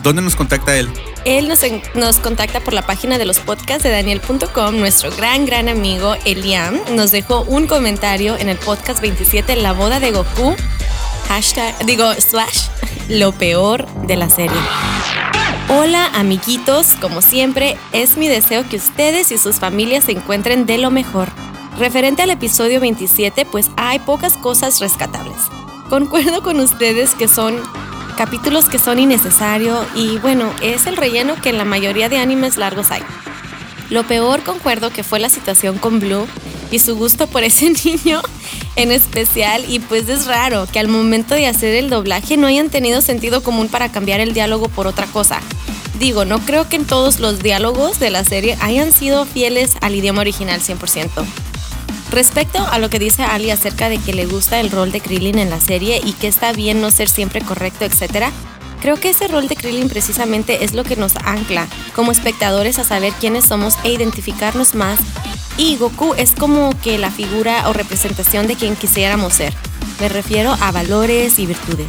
¿dónde 0.02 0.20
nos 0.20 0.36
contacta 0.36 0.76
él? 0.76 0.90
Él 1.24 1.48
nos, 1.48 1.60
nos 1.94 2.18
contacta 2.18 2.60
por 2.60 2.74
la 2.74 2.82
página 2.82 3.16
de 3.18 3.24
los 3.24 3.38
podcasts 3.38 3.82
de 3.82 3.90
Daniel.com. 3.90 4.78
Nuestro 4.78 5.10
gran, 5.16 5.46
gran 5.46 5.68
amigo 5.68 6.16
Eliam 6.24 6.78
nos 6.94 7.12
dejó 7.12 7.42
un 7.42 7.66
comentario 7.66 8.36
en 8.36 8.48
el 8.48 8.58
podcast 8.58 9.00
27, 9.00 9.56
La 9.56 9.72
boda 9.72 10.00
de 10.00 10.10
Goku. 10.10 10.54
Hashtag, 11.28 11.86
digo, 11.86 12.12
slash, 12.14 12.66
lo 13.08 13.32
peor 13.32 13.86
de 14.06 14.16
la 14.16 14.28
serie. 14.28 14.58
Hola 15.72 16.06
amiguitos, 16.14 16.94
como 17.00 17.22
siempre, 17.22 17.78
es 17.92 18.16
mi 18.16 18.26
deseo 18.26 18.68
que 18.68 18.74
ustedes 18.74 19.30
y 19.30 19.38
sus 19.38 19.60
familias 19.60 20.02
se 20.02 20.10
encuentren 20.10 20.66
de 20.66 20.78
lo 20.78 20.90
mejor. 20.90 21.28
Referente 21.78 22.22
al 22.22 22.30
episodio 22.30 22.80
27, 22.80 23.46
pues 23.46 23.70
hay 23.76 24.00
pocas 24.00 24.36
cosas 24.36 24.80
rescatables. 24.80 25.36
Concuerdo 25.88 26.42
con 26.42 26.58
ustedes 26.58 27.14
que 27.14 27.28
son 27.28 27.60
capítulos 28.16 28.64
que 28.64 28.80
son 28.80 28.98
innecesarios 28.98 29.86
y 29.94 30.18
bueno, 30.18 30.52
es 30.60 30.88
el 30.88 30.96
relleno 30.96 31.36
que 31.40 31.50
en 31.50 31.58
la 31.58 31.64
mayoría 31.64 32.08
de 32.08 32.18
animes 32.18 32.56
largos 32.56 32.90
hay. 32.90 33.02
Lo 33.90 34.02
peor 34.02 34.42
concuerdo 34.42 34.90
que 34.90 35.04
fue 35.04 35.20
la 35.20 35.28
situación 35.28 35.78
con 35.78 36.00
Blue 36.00 36.26
y 36.70 36.78
su 36.78 36.96
gusto 36.96 37.26
por 37.26 37.42
ese 37.42 37.70
niño 37.84 38.22
en 38.76 38.92
especial 38.92 39.64
y 39.68 39.80
pues 39.80 40.08
es 40.08 40.26
raro 40.26 40.66
que 40.70 40.78
al 40.78 40.88
momento 40.88 41.34
de 41.34 41.46
hacer 41.46 41.74
el 41.74 41.90
doblaje 41.90 42.36
no 42.36 42.46
hayan 42.46 42.70
tenido 42.70 43.00
sentido 43.00 43.42
común 43.42 43.68
para 43.68 43.90
cambiar 43.90 44.20
el 44.20 44.34
diálogo 44.34 44.68
por 44.68 44.86
otra 44.86 45.06
cosa. 45.06 45.40
Digo, 45.98 46.24
no 46.24 46.38
creo 46.38 46.68
que 46.68 46.76
en 46.76 46.86
todos 46.86 47.20
los 47.20 47.40
diálogos 47.40 48.00
de 48.00 48.10
la 48.10 48.24
serie 48.24 48.56
hayan 48.60 48.92
sido 48.92 49.26
fieles 49.26 49.74
al 49.82 49.94
idioma 49.94 50.22
original 50.22 50.60
100%. 50.60 51.08
Respecto 52.10 52.58
a 52.58 52.78
lo 52.78 52.90
que 52.90 52.98
dice 52.98 53.22
Ali 53.22 53.50
acerca 53.50 53.88
de 53.88 53.98
que 53.98 54.12
le 54.12 54.26
gusta 54.26 54.60
el 54.60 54.70
rol 54.70 54.90
de 54.90 55.00
Krillin 55.00 55.38
en 55.38 55.50
la 55.50 55.60
serie 55.60 56.00
y 56.02 56.12
que 56.12 56.26
está 56.26 56.52
bien 56.52 56.80
no 56.80 56.90
ser 56.90 57.08
siempre 57.08 57.40
correcto, 57.40 57.84
etc., 57.84 58.30
creo 58.80 58.96
que 58.96 59.10
ese 59.10 59.28
rol 59.28 59.46
de 59.46 59.54
Krillin 59.54 59.88
precisamente 59.88 60.64
es 60.64 60.72
lo 60.72 60.82
que 60.82 60.96
nos 60.96 61.14
ancla 61.16 61.68
como 61.94 62.12
espectadores 62.12 62.78
a 62.78 62.84
saber 62.84 63.12
quiénes 63.20 63.44
somos 63.44 63.74
e 63.84 63.92
identificarnos 63.92 64.74
más. 64.74 64.98
Y 65.56 65.76
Goku 65.76 66.14
es 66.14 66.32
como 66.32 66.70
que 66.80 66.98
la 66.98 67.10
figura 67.10 67.68
o 67.68 67.72
representación 67.72 68.46
de 68.46 68.56
quien 68.56 68.76
quisiéramos 68.76 69.34
ser. 69.34 69.54
Me 70.00 70.08
refiero 70.08 70.56
a 70.60 70.72
valores 70.72 71.38
y 71.38 71.46
virtudes. 71.46 71.86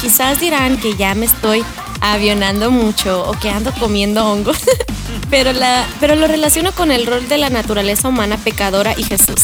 Quizás 0.00 0.40
dirán 0.40 0.78
que 0.78 0.96
ya 0.96 1.14
me 1.14 1.26
estoy 1.26 1.64
avionando 2.00 2.70
mucho 2.70 3.28
o 3.28 3.32
que 3.38 3.50
ando 3.50 3.72
comiendo 3.72 4.24
hongos, 4.24 4.58
pero, 5.30 5.52
la, 5.52 5.86
pero 6.00 6.14
lo 6.14 6.28
relaciono 6.28 6.72
con 6.72 6.92
el 6.92 7.06
rol 7.06 7.28
de 7.28 7.38
la 7.38 7.50
naturaleza 7.50 8.08
humana 8.08 8.36
pecadora 8.36 8.94
y 8.96 9.02
Jesús. 9.02 9.42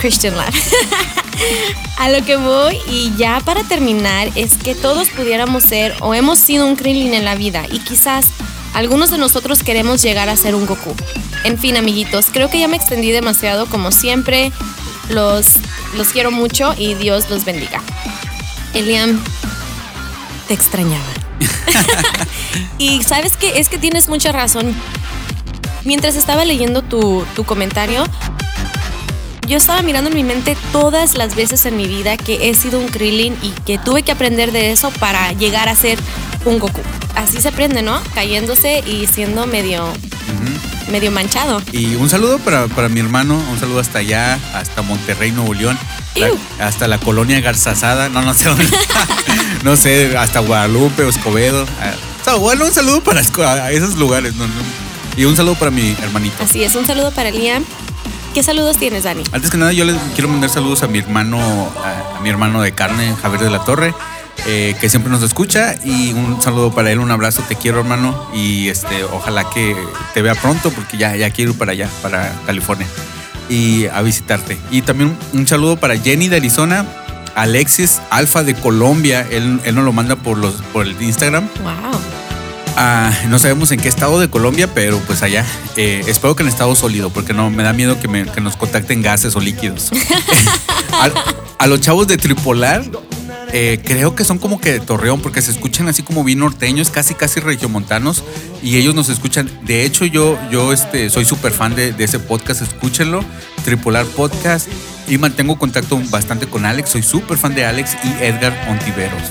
Christian 0.00 0.36
Lab. 0.36 0.52
A 1.98 2.08
lo 2.10 2.24
que 2.24 2.36
voy 2.36 2.78
y 2.86 3.12
ya 3.16 3.40
para 3.40 3.62
terminar 3.64 4.30
es 4.34 4.54
que 4.54 4.74
todos 4.74 5.08
pudiéramos 5.10 5.62
ser 5.62 5.94
o 6.00 6.14
hemos 6.14 6.38
sido 6.38 6.66
un 6.66 6.76
Krillin 6.76 7.14
en 7.14 7.24
la 7.24 7.34
vida 7.34 7.66
y 7.70 7.78
quizás 7.80 8.28
algunos 8.74 9.10
de 9.10 9.18
nosotros 9.18 9.62
queremos 9.62 10.02
llegar 10.02 10.28
a 10.28 10.36
ser 10.36 10.54
un 10.54 10.66
Goku. 10.66 10.94
En 11.44 11.58
fin, 11.58 11.76
amiguitos, 11.76 12.26
creo 12.32 12.50
que 12.50 12.60
ya 12.60 12.68
me 12.68 12.76
extendí 12.76 13.10
demasiado 13.10 13.66
como 13.66 13.92
siempre. 13.92 14.52
Los, 15.08 15.46
los 15.96 16.08
quiero 16.08 16.30
mucho 16.30 16.74
y 16.76 16.94
Dios 16.94 17.28
los 17.30 17.44
bendiga. 17.44 17.82
Eliam, 18.74 19.20
te 20.46 20.54
extrañaba. 20.54 21.04
y 22.78 23.02
sabes 23.02 23.36
que 23.36 23.58
es 23.58 23.68
que 23.68 23.78
tienes 23.78 24.08
mucha 24.08 24.32
razón. 24.32 24.74
Mientras 25.84 26.14
estaba 26.14 26.44
leyendo 26.44 26.82
tu, 26.82 27.24
tu 27.34 27.44
comentario, 27.44 28.04
yo 29.48 29.56
estaba 29.56 29.82
mirando 29.82 30.10
en 30.10 30.16
mi 30.16 30.22
mente 30.22 30.56
todas 30.70 31.16
las 31.16 31.34
veces 31.34 31.66
en 31.66 31.76
mi 31.76 31.88
vida 31.88 32.16
que 32.16 32.48
he 32.48 32.54
sido 32.54 32.78
un 32.78 32.86
Krillin 32.86 33.36
y 33.42 33.50
que 33.50 33.78
tuve 33.78 34.02
que 34.04 34.12
aprender 34.12 34.52
de 34.52 34.70
eso 34.70 34.90
para 35.00 35.32
llegar 35.32 35.68
a 35.68 35.74
ser 35.74 35.98
un 36.44 36.60
Goku. 36.60 36.82
Así 37.16 37.40
se 37.40 37.48
aprende, 37.48 37.82
¿no? 37.82 38.00
Cayéndose 38.14 38.82
y 38.86 39.06
siendo 39.06 39.46
medio, 39.46 39.92
medio 40.90 41.10
manchado. 41.10 41.60
Y 41.72 41.94
un 41.96 42.08
saludo 42.08 42.38
para, 42.38 42.66
para 42.68 42.88
mi 42.88 43.00
hermano, 43.00 43.34
un 43.50 43.58
saludo 43.60 43.80
hasta 43.80 43.98
allá, 43.98 44.38
hasta 44.54 44.82
Monterrey, 44.82 45.30
Nuevo 45.32 45.52
León, 45.54 45.78
la- 46.16 46.30
hasta 46.66 46.88
la 46.88 46.98
colonia 46.98 47.40
Garzazada, 47.40 48.08
no, 48.08 48.22
no 48.22 48.32
sé 48.34 48.48
dónde, 48.48 48.66
no 49.64 49.76
sé, 49.76 50.16
hasta 50.16 50.40
Guadalupe, 50.40 51.06
Escobedo. 51.08 51.66
Ah, 52.26 52.34
bueno, 52.36 52.64
un 52.64 52.72
saludo 52.72 53.02
para 53.02 53.20
a 53.20 53.70
esos 53.72 53.96
lugares, 53.96 54.34
no, 54.36 54.46
no. 54.46 54.52
y 55.16 55.24
un 55.24 55.36
saludo 55.36 55.56
para 55.56 55.70
mi 55.70 55.90
hermanito. 56.02 56.42
Así 56.44 56.62
es, 56.62 56.74
un 56.74 56.86
saludo 56.86 57.10
para 57.12 57.30
Liam. 57.30 57.64
¿Qué 58.34 58.44
saludos 58.44 58.76
tienes, 58.78 59.02
Dani? 59.02 59.24
Antes 59.32 59.50
que 59.50 59.56
nada, 59.56 59.72
yo 59.72 59.84
les 59.84 59.96
quiero 60.14 60.28
mandar 60.28 60.48
saludos 60.50 60.84
a 60.84 60.86
mi 60.86 61.00
hermano, 61.00 61.38
a, 61.84 62.18
a 62.18 62.20
mi 62.20 62.28
hermano 62.30 62.62
de 62.62 62.72
carne, 62.72 63.14
Javier 63.20 63.42
de 63.42 63.50
la 63.50 63.64
Torre, 63.64 63.92
eh, 64.46 64.74
que 64.80 64.88
siempre 64.88 65.10
nos 65.10 65.22
escucha. 65.22 65.74
Y 65.84 66.12
un 66.12 66.40
saludo 66.42 66.72
para 66.74 66.90
él, 66.90 66.98
un 66.98 67.10
abrazo, 67.10 67.42
te 67.48 67.56
quiero, 67.56 67.80
hermano. 67.80 68.28
Y 68.34 68.68
este, 68.68 69.04
ojalá 69.04 69.48
que 69.50 69.76
te 70.14 70.22
vea 70.22 70.34
pronto, 70.34 70.70
porque 70.70 70.96
ya, 70.98 71.16
ya 71.16 71.30
quiero 71.30 71.52
ir 71.52 71.58
para 71.58 71.72
allá, 71.72 71.88
para 72.02 72.32
California, 72.46 72.86
y 73.48 73.86
a 73.86 74.00
visitarte. 74.02 74.58
Y 74.70 74.82
también 74.82 75.16
un 75.32 75.46
saludo 75.46 75.76
para 75.78 75.96
Jenny 75.98 76.28
de 76.28 76.36
Arizona, 76.36 76.86
Alexis 77.34 78.00
Alfa 78.10 78.42
de 78.42 78.54
Colombia. 78.54 79.26
Él, 79.30 79.60
él 79.64 79.74
nos 79.74 79.84
lo 79.84 79.92
manda 79.92 80.16
por, 80.16 80.38
los, 80.38 80.54
por 80.72 80.86
el 80.86 81.00
Instagram. 81.00 81.48
Wow. 81.62 82.00
Ah, 82.76 83.12
no 83.28 83.38
sabemos 83.38 83.72
en 83.72 83.80
qué 83.80 83.88
estado 83.88 84.18
de 84.20 84.30
Colombia, 84.30 84.68
pero 84.72 84.98
pues 85.00 85.22
allá. 85.22 85.44
Eh, 85.76 86.02
espero 86.06 86.34
que 86.36 86.42
en 86.44 86.48
estado 86.48 86.74
sólido, 86.74 87.10
porque 87.10 87.32
no 87.34 87.50
me 87.50 87.62
da 87.62 87.72
miedo 87.72 87.98
que, 88.00 88.08
me- 88.08 88.24
que 88.24 88.40
nos 88.40 88.56
contacten 88.56 89.02
gases 89.02 89.34
o 89.36 89.40
líquidos. 89.40 89.90
a, 90.92 91.10
a 91.58 91.66
los 91.66 91.80
chavos 91.80 92.06
de 92.06 92.16
Tripolar, 92.16 92.82
eh, 93.52 93.80
creo 93.84 94.14
que 94.14 94.24
son 94.24 94.38
como 94.38 94.60
que 94.60 94.72
de 94.72 94.80
Torreón, 94.80 95.20
porque 95.20 95.42
se 95.42 95.50
escuchan 95.50 95.88
así 95.88 96.02
como 96.02 96.24
bien 96.24 96.38
norteños, 96.40 96.90
casi 96.90 97.14
casi 97.14 97.40
regiomontanos, 97.40 98.22
y 98.62 98.76
ellos 98.76 98.94
nos 98.94 99.08
escuchan. 99.08 99.50
De 99.62 99.84
hecho, 99.84 100.04
yo, 100.04 100.38
yo 100.50 100.72
este, 100.72 101.10
soy 101.10 101.24
súper 101.24 101.52
fan 101.52 101.74
de, 101.74 101.92
de 101.92 102.04
ese 102.04 102.18
podcast, 102.18 102.62
escúchenlo, 102.62 103.24
Tripolar 103.64 104.06
Podcast, 104.06 104.68
y 105.08 105.18
mantengo 105.18 105.58
contacto 105.58 106.00
bastante 106.10 106.46
con 106.46 106.64
Alex, 106.64 106.90
soy 106.90 107.02
súper 107.02 107.36
fan 107.38 107.54
de 107.54 107.64
Alex 107.64 107.96
y 108.04 108.24
Edgar 108.24 108.66
Ontiveros. 108.68 109.22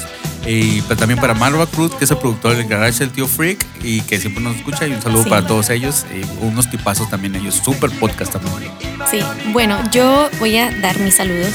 Y 0.45 0.81
pues 0.81 0.97
también 0.97 1.19
para 1.19 1.33
Marva 1.33 1.67
Cruz, 1.67 1.93
que 1.95 2.05
es 2.05 2.11
el 2.11 2.17
productor 2.17 2.55
del 2.55 2.67
Garage 2.67 2.99
del 2.99 3.11
Tío 3.11 3.27
Freak 3.27 3.63
y 3.83 4.01
que 4.01 4.19
siempre 4.19 4.41
nos 4.43 4.55
escucha. 4.55 4.87
Y 4.87 4.93
un 4.93 5.01
saludo 5.01 5.23
Sí. 5.25 5.29
para 5.29 5.45
todos 5.45 5.69
ellos. 5.69 6.05
Y 6.15 6.43
unos 6.43 6.71
tipazos 6.71 7.09
también 7.09 7.35
ellos. 7.35 7.61
Súper 7.63 7.91
podcast 7.91 8.31
también. 8.33 8.71
Sí, 9.11 9.19
bueno, 9.51 9.77
yo 9.91 10.29
voy 10.39 10.57
a 10.57 10.71
dar 10.79 10.97
mis 10.99 11.17
saludos 11.17 11.51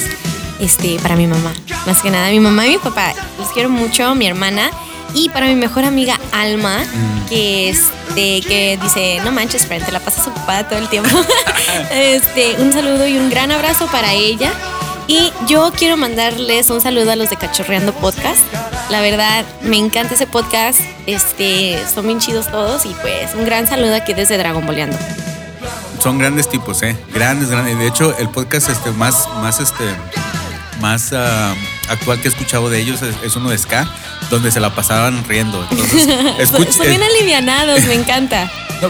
este, 0.60 0.98
para 1.00 1.16
mi 1.16 1.26
mamá. 1.26 1.52
Más 1.86 2.02
que 2.02 2.10
nada, 2.10 2.30
mi 2.30 2.40
mamá 2.40 2.66
y 2.66 2.70
mi 2.70 2.78
papá. 2.78 3.12
Los 3.38 3.48
quiero 3.48 3.68
mucho, 3.68 4.14
mi 4.14 4.26
hermana. 4.26 4.70
Y 5.14 5.28
para 5.28 5.46
mi 5.46 5.54
mejor 5.54 5.84
amiga 5.84 6.18
Alma, 6.32 6.78
que, 7.28 7.68
este, 7.70 8.40
que 8.40 8.78
dice, 8.82 9.20
no 9.24 9.30
manches, 9.30 9.66
Fran, 9.66 9.80
te 9.84 9.92
la 9.92 10.00
pasas 10.00 10.26
ocupada 10.26 10.68
todo 10.68 10.80
el 10.80 10.88
tiempo. 10.88 11.16
este, 11.92 12.56
un 12.58 12.72
saludo 12.72 13.06
y 13.06 13.16
un 13.16 13.30
gran 13.30 13.52
abrazo 13.52 13.86
para 13.86 14.12
ella. 14.12 14.52
Y 15.06 15.32
yo 15.46 15.70
quiero 15.76 15.96
mandarles 15.96 16.70
un 16.70 16.80
saludo 16.80 17.12
a 17.12 17.16
los 17.16 17.30
de 17.30 17.36
Cachorreando 17.36 17.92
Podcast. 17.92 18.40
La 18.90 19.00
verdad, 19.02 19.44
me 19.62 19.76
encanta 19.76 20.14
ese 20.14 20.26
podcast. 20.26 20.80
Este, 21.06 21.78
son 21.94 22.06
bien 22.06 22.18
chidos 22.18 22.48
todos. 22.48 22.84
Y 22.86 22.94
pues, 23.02 23.34
un 23.34 23.44
gran 23.44 23.68
saludo 23.68 23.94
aquí 23.94 24.14
desde 24.14 24.38
Dragon 24.38 24.66
Boleando. 24.66 24.96
Son 26.02 26.18
grandes 26.18 26.48
tipos, 26.48 26.82
¿eh? 26.82 26.96
Grandes, 27.12 27.50
grandes. 27.50 27.78
De 27.78 27.86
hecho, 27.86 28.16
el 28.18 28.28
podcast 28.30 28.68
este, 28.68 28.90
más, 28.90 29.28
más, 29.42 29.60
este, 29.60 29.84
más 30.80 31.12
ah, 31.12 31.54
actual 31.88 32.20
que 32.20 32.28
he 32.28 32.30
escuchado 32.30 32.68
de 32.70 32.80
ellos 32.80 33.02
es, 33.02 33.14
es 33.24 33.36
uno 33.36 33.50
de 33.50 33.58
Ska, 33.58 33.88
donde 34.30 34.50
se 34.50 34.60
la 34.60 34.74
pasaban 34.74 35.24
riendo. 35.24 35.66
Entonces, 35.70 36.04
Son, 36.04 36.26
escuch- 36.38 36.70
son 36.72 36.86
bien 36.86 37.02
eh, 37.02 37.06
alivianados, 37.06 37.84
me 37.86 37.94
encanta. 37.94 38.50
no, 38.82 38.88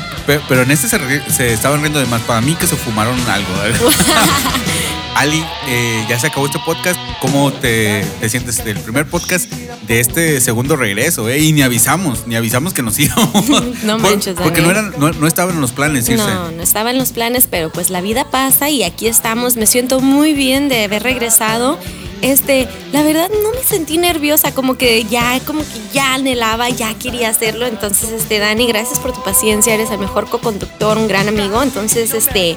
pero 0.49 0.63
en 0.63 0.71
este 0.71 0.89
se 0.89 1.53
estaban 1.53 1.81
riendo 1.81 1.99
de 2.01 2.07
más. 2.07 2.23
Para 2.23 2.41
mí 2.41 2.55
que 2.55 2.67
se 2.67 2.77
fumaron 2.77 3.19
algo. 3.29 3.53
¿eh? 3.65 3.73
Ali, 5.17 5.45
eh, 5.69 6.05
ya 6.09 6.19
se 6.19 6.27
acabó 6.27 6.47
este 6.47 6.59
podcast. 6.61 6.99
¿Cómo 7.21 7.53
te, 7.53 8.05
te 8.21 8.29
sientes 8.29 8.65
del 8.65 8.79
primer 8.81 9.07
podcast 9.07 9.47
de 9.87 10.01
este 10.01 10.41
segundo 10.41 10.77
regreso? 10.77 11.29
Eh? 11.29 11.39
Y 11.41 11.53
ni 11.53 11.63
avisamos, 11.63 12.27
ni 12.27 12.37
avisamos 12.37 12.73
que 12.73 12.83
nos 12.83 12.99
íbamos. 12.99 13.49
No 13.85 13.99
Por- 13.99 14.01
manches, 14.11 14.35
Porque 14.35 14.61
no, 14.63 14.71
eran, 14.71 14.95
no, 14.99 15.13
no 15.13 15.27
estaban 15.27 15.55
en 15.55 15.61
los 15.61 15.73
planes 15.73 16.09
irse. 16.09 16.25
No, 16.25 16.51
no 16.51 16.63
estaba 16.63 16.91
en 16.91 16.99
los 16.99 17.13
planes, 17.13 17.47
pero 17.51 17.71
pues 17.71 17.91
la 17.91 18.01
vida 18.01 18.31
pasa 18.31 18.71
y 18.71 18.83
aquí 18.83 19.07
estamos. 19.07 19.57
Me 19.57 19.67
siento 19.67 20.01
muy 20.01 20.33
bien 20.33 20.69
de 20.69 20.85
haber 20.85 21.03
regresado. 21.03 21.79
Este, 22.23 22.67
la 22.93 23.03
verdad 23.03 23.29
no 23.43 23.51
me 23.51 23.63
sentí 23.63 23.99
nerviosa, 23.99 24.55
como 24.55 24.79
que 24.79 25.05
ya, 25.05 25.39
como 25.41 25.61
que 25.61 25.67
ya 25.93 26.15
anhelaba, 26.15 26.71
ya 26.71 26.95
quería 26.95 27.29
hacerlo. 27.29 27.67
Entonces, 27.67 28.11
este, 28.11 28.39
Dani, 28.39 28.67
gracias 28.67 28.99
por 28.99 29.13
tu 29.13 29.23
paciencia, 29.23 29.75
eres 29.75 29.91
el 29.91 29.99
mejor 29.99 30.31
co-conductor, 30.31 30.97
un 30.97 31.07
gran 31.07 31.29
amigo. 31.29 31.63
Entonces, 31.63 32.15
este, 32.15 32.57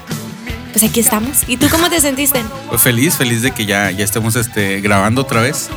pues 0.72 0.86
aquí 0.90 1.02
estamos. 1.02 1.40
¿Y 1.50 1.58
tú 1.58 1.68
cómo 1.70 1.90
te 1.90 2.00
sentiste? 2.00 2.42
Pues 2.70 2.82
feliz, 2.82 3.16
feliz 3.18 3.42
de 3.42 3.52
que 3.52 3.66
ya, 3.66 3.92
ya 3.92 4.06
estemos 4.06 4.38
este, 4.38 4.80
grabando 4.80 5.22
otra 5.24 5.42
vez 5.42 5.70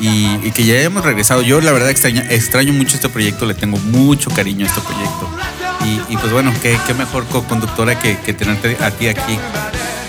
y, 0.00 0.26
y 0.42 0.52
que 0.52 0.64
ya 0.64 0.74
hayamos 0.74 1.04
regresado. 1.04 1.42
Yo 1.42 1.60
la 1.60 1.72
verdad 1.72 1.90
extraña, 1.90 2.26
extraño 2.30 2.72
mucho 2.72 2.96
este 2.96 3.08
proyecto, 3.08 3.46
le 3.46 3.54
tengo 3.54 3.78
mucho 3.78 4.30
cariño 4.30 4.66
a 4.66 4.68
este 4.68 4.80
proyecto. 4.80 5.28
Y, 5.84 6.14
y, 6.14 6.16
pues 6.16 6.32
bueno, 6.32 6.52
qué, 6.62 6.78
qué 6.86 6.94
mejor 6.94 7.26
co-conductora 7.26 7.98
que, 7.98 8.18
que 8.18 8.32
tenerte 8.32 8.76
a 8.80 8.90
ti 8.90 9.08
aquí. 9.08 9.38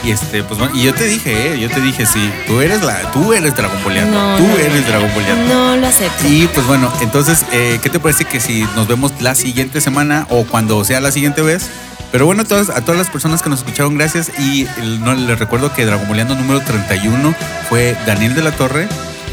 Y 0.03 0.11
este, 0.11 0.43
pues 0.43 0.59
bueno, 0.59 0.75
y 0.75 0.83
yo 0.83 0.93
te 0.93 1.05
dije, 1.05 1.53
¿eh? 1.53 1.59
yo 1.59 1.69
te 1.69 1.81
dije, 1.81 2.05
sí, 2.05 2.31
tú 2.45 2.61
eres 2.61 2.81
la, 2.81 3.11
tú 3.11 3.33
eres 3.33 3.55
Dragon 3.55 3.83
Balleando, 3.83 4.17
No, 4.17 4.37
tú 4.37 4.47
no, 4.47 4.55
eres 4.55 4.87
Dragon 4.87 5.09
Balleando. 5.15 5.53
No 5.53 5.75
lo 5.75 5.87
acepto. 5.87 6.27
Y 6.27 6.47
pues 6.47 6.65
bueno, 6.65 6.91
entonces, 7.01 7.45
eh, 7.51 7.79
¿qué 7.81 7.89
te 7.89 7.99
parece 7.99 8.25
que 8.25 8.39
si 8.39 8.65
nos 8.75 8.87
vemos 8.87 9.11
la 9.19 9.35
siguiente 9.35 9.81
semana 9.81 10.25
o 10.29 10.45
cuando 10.45 10.83
sea 10.85 11.01
la 11.01 11.11
siguiente 11.11 11.41
vez? 11.41 11.69
Pero 12.11 12.25
bueno, 12.25 12.45
todas, 12.45 12.69
a 12.69 12.81
todas 12.81 12.97
las 12.97 13.09
personas 13.09 13.41
que 13.41 13.49
nos 13.49 13.59
escucharon, 13.59 13.97
gracias. 13.97 14.31
Y 14.39 14.65
no, 15.01 15.13
les 15.13 15.37
recuerdo 15.37 15.73
que 15.73 15.85
Dragon 15.85 16.07
Balleando 16.07 16.35
número 16.35 16.61
31 16.61 17.35
fue 17.67 17.97
Daniel 18.05 18.33
de 18.33 18.43
la 18.43 18.51
Torre. 18.51 18.87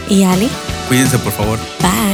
¿Y 0.09 0.25
Ali? 0.25 0.51
Cuídense, 0.89 1.19
por 1.19 1.33
favor. 1.33 1.59
Bye. 1.81 2.14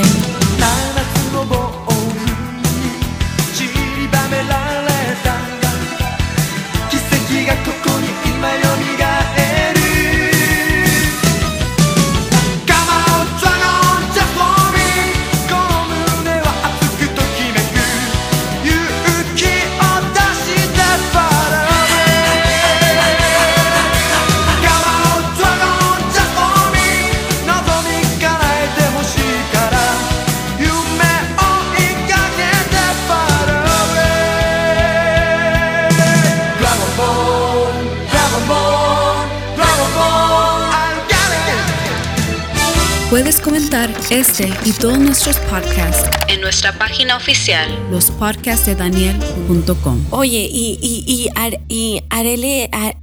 Puedes 43.11 43.41
comentar 43.41 43.91
este 44.11 44.53
y 44.65 44.73
todos 44.73 44.99
nuestros 44.99 45.37
podcasts, 45.41 46.09
En 46.29 46.41
nuestra 46.41 46.73
página 46.79 47.17
oficial 47.17 47.69
lospodcastdedaniel.com. 47.91 50.07
Oye, 50.11 50.49
y, 50.51 50.79
y, 50.81 51.05
y, 51.07 51.29
Ar- 51.35 51.61
y 51.69 52.03
Arele. 52.11 52.69
Ar- 52.73 52.97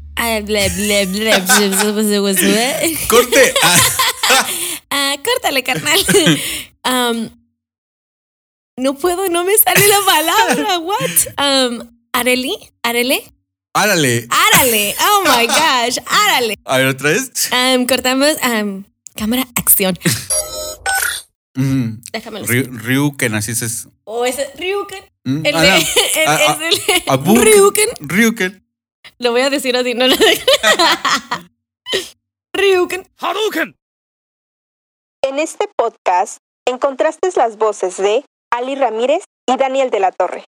¡Corte! 3.08 3.54
Ah, 3.64 3.80
Ah, 4.90 5.16
córtale, 5.24 5.62
carnal. 5.64 6.00
Um, 6.86 7.30
no 8.78 8.94
puedo, 8.96 9.28
no 9.30 9.44
me 9.44 9.56
sale 9.58 9.86
la 9.88 10.00
palabra. 10.06 10.80
What? 10.80 11.12
Um, 11.38 11.88
Areli, 12.14 12.58
Arele, 12.82 13.22
¡Árale! 13.74 14.28
Árale. 14.30 14.96
Oh 15.00 15.24
my 15.26 15.46
gosh, 15.48 15.98
Árale. 16.06 16.56
A 16.66 16.78
ver, 16.78 16.88
otra 16.88 17.10
vez. 17.12 17.32
Um, 17.52 17.86
cortamos. 17.86 18.38
um, 18.44 18.84
cámara, 19.18 19.48
acción. 19.56 19.98
Mm, 21.60 22.04
Déjamelo. 22.12 22.46
Ryu, 22.46 22.68
Ryu, 22.72 23.18
que 23.18 23.30
naciste 23.30 23.66
es. 23.66 23.88
O 24.04 24.28
ese 24.28 24.48
Ryuken. 24.60 25.04
Mm, 25.24 25.44
El 25.44 25.56
ah, 25.56 25.62
de, 25.64 25.70
no. 25.72 25.76
el- 26.68 26.74
es 26.76 26.88
el 26.88 27.04
Abu- 27.08 27.42
Ryuken. 27.42 27.90
Ryuken. 28.00 28.64
Lo 29.18 29.32
voy 29.32 29.42
a 29.42 29.50
decir 29.50 29.76
así, 29.76 29.96
no 29.96 30.06
lo 30.08 30.16
Ryuken. 32.54 33.08
En 35.24 35.40
este 35.40 35.68
podcast 35.76 36.38
encontraste 36.68 37.32
las 37.36 37.58
voces 37.58 37.98
de 37.98 38.24
Ali 38.52 38.76
Ramírez 38.76 39.24
y 39.48 39.58
Daniel 39.58 39.90
de 39.90 40.00
la 40.00 40.12
Torre. 40.12 40.44